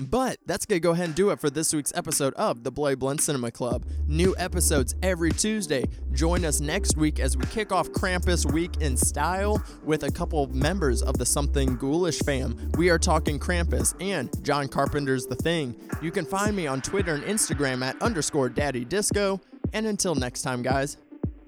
[0.00, 2.70] But that's going to go ahead and do it for this week's episode of the
[2.70, 3.84] Bloody Blunt Cinema Club.
[4.06, 5.84] New episodes every Tuesday.
[6.12, 10.42] Join us next week as we kick off Krampus Week in style with a couple
[10.42, 12.70] of members of the Something Ghoulish fam.
[12.78, 15.74] We are talking Krampus and John Carpenter's The Thing.
[16.00, 19.40] You can find me on Twitter and Instagram at underscore daddy disco.
[19.72, 20.96] And until next time, guys,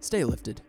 [0.00, 0.60] stay lifted.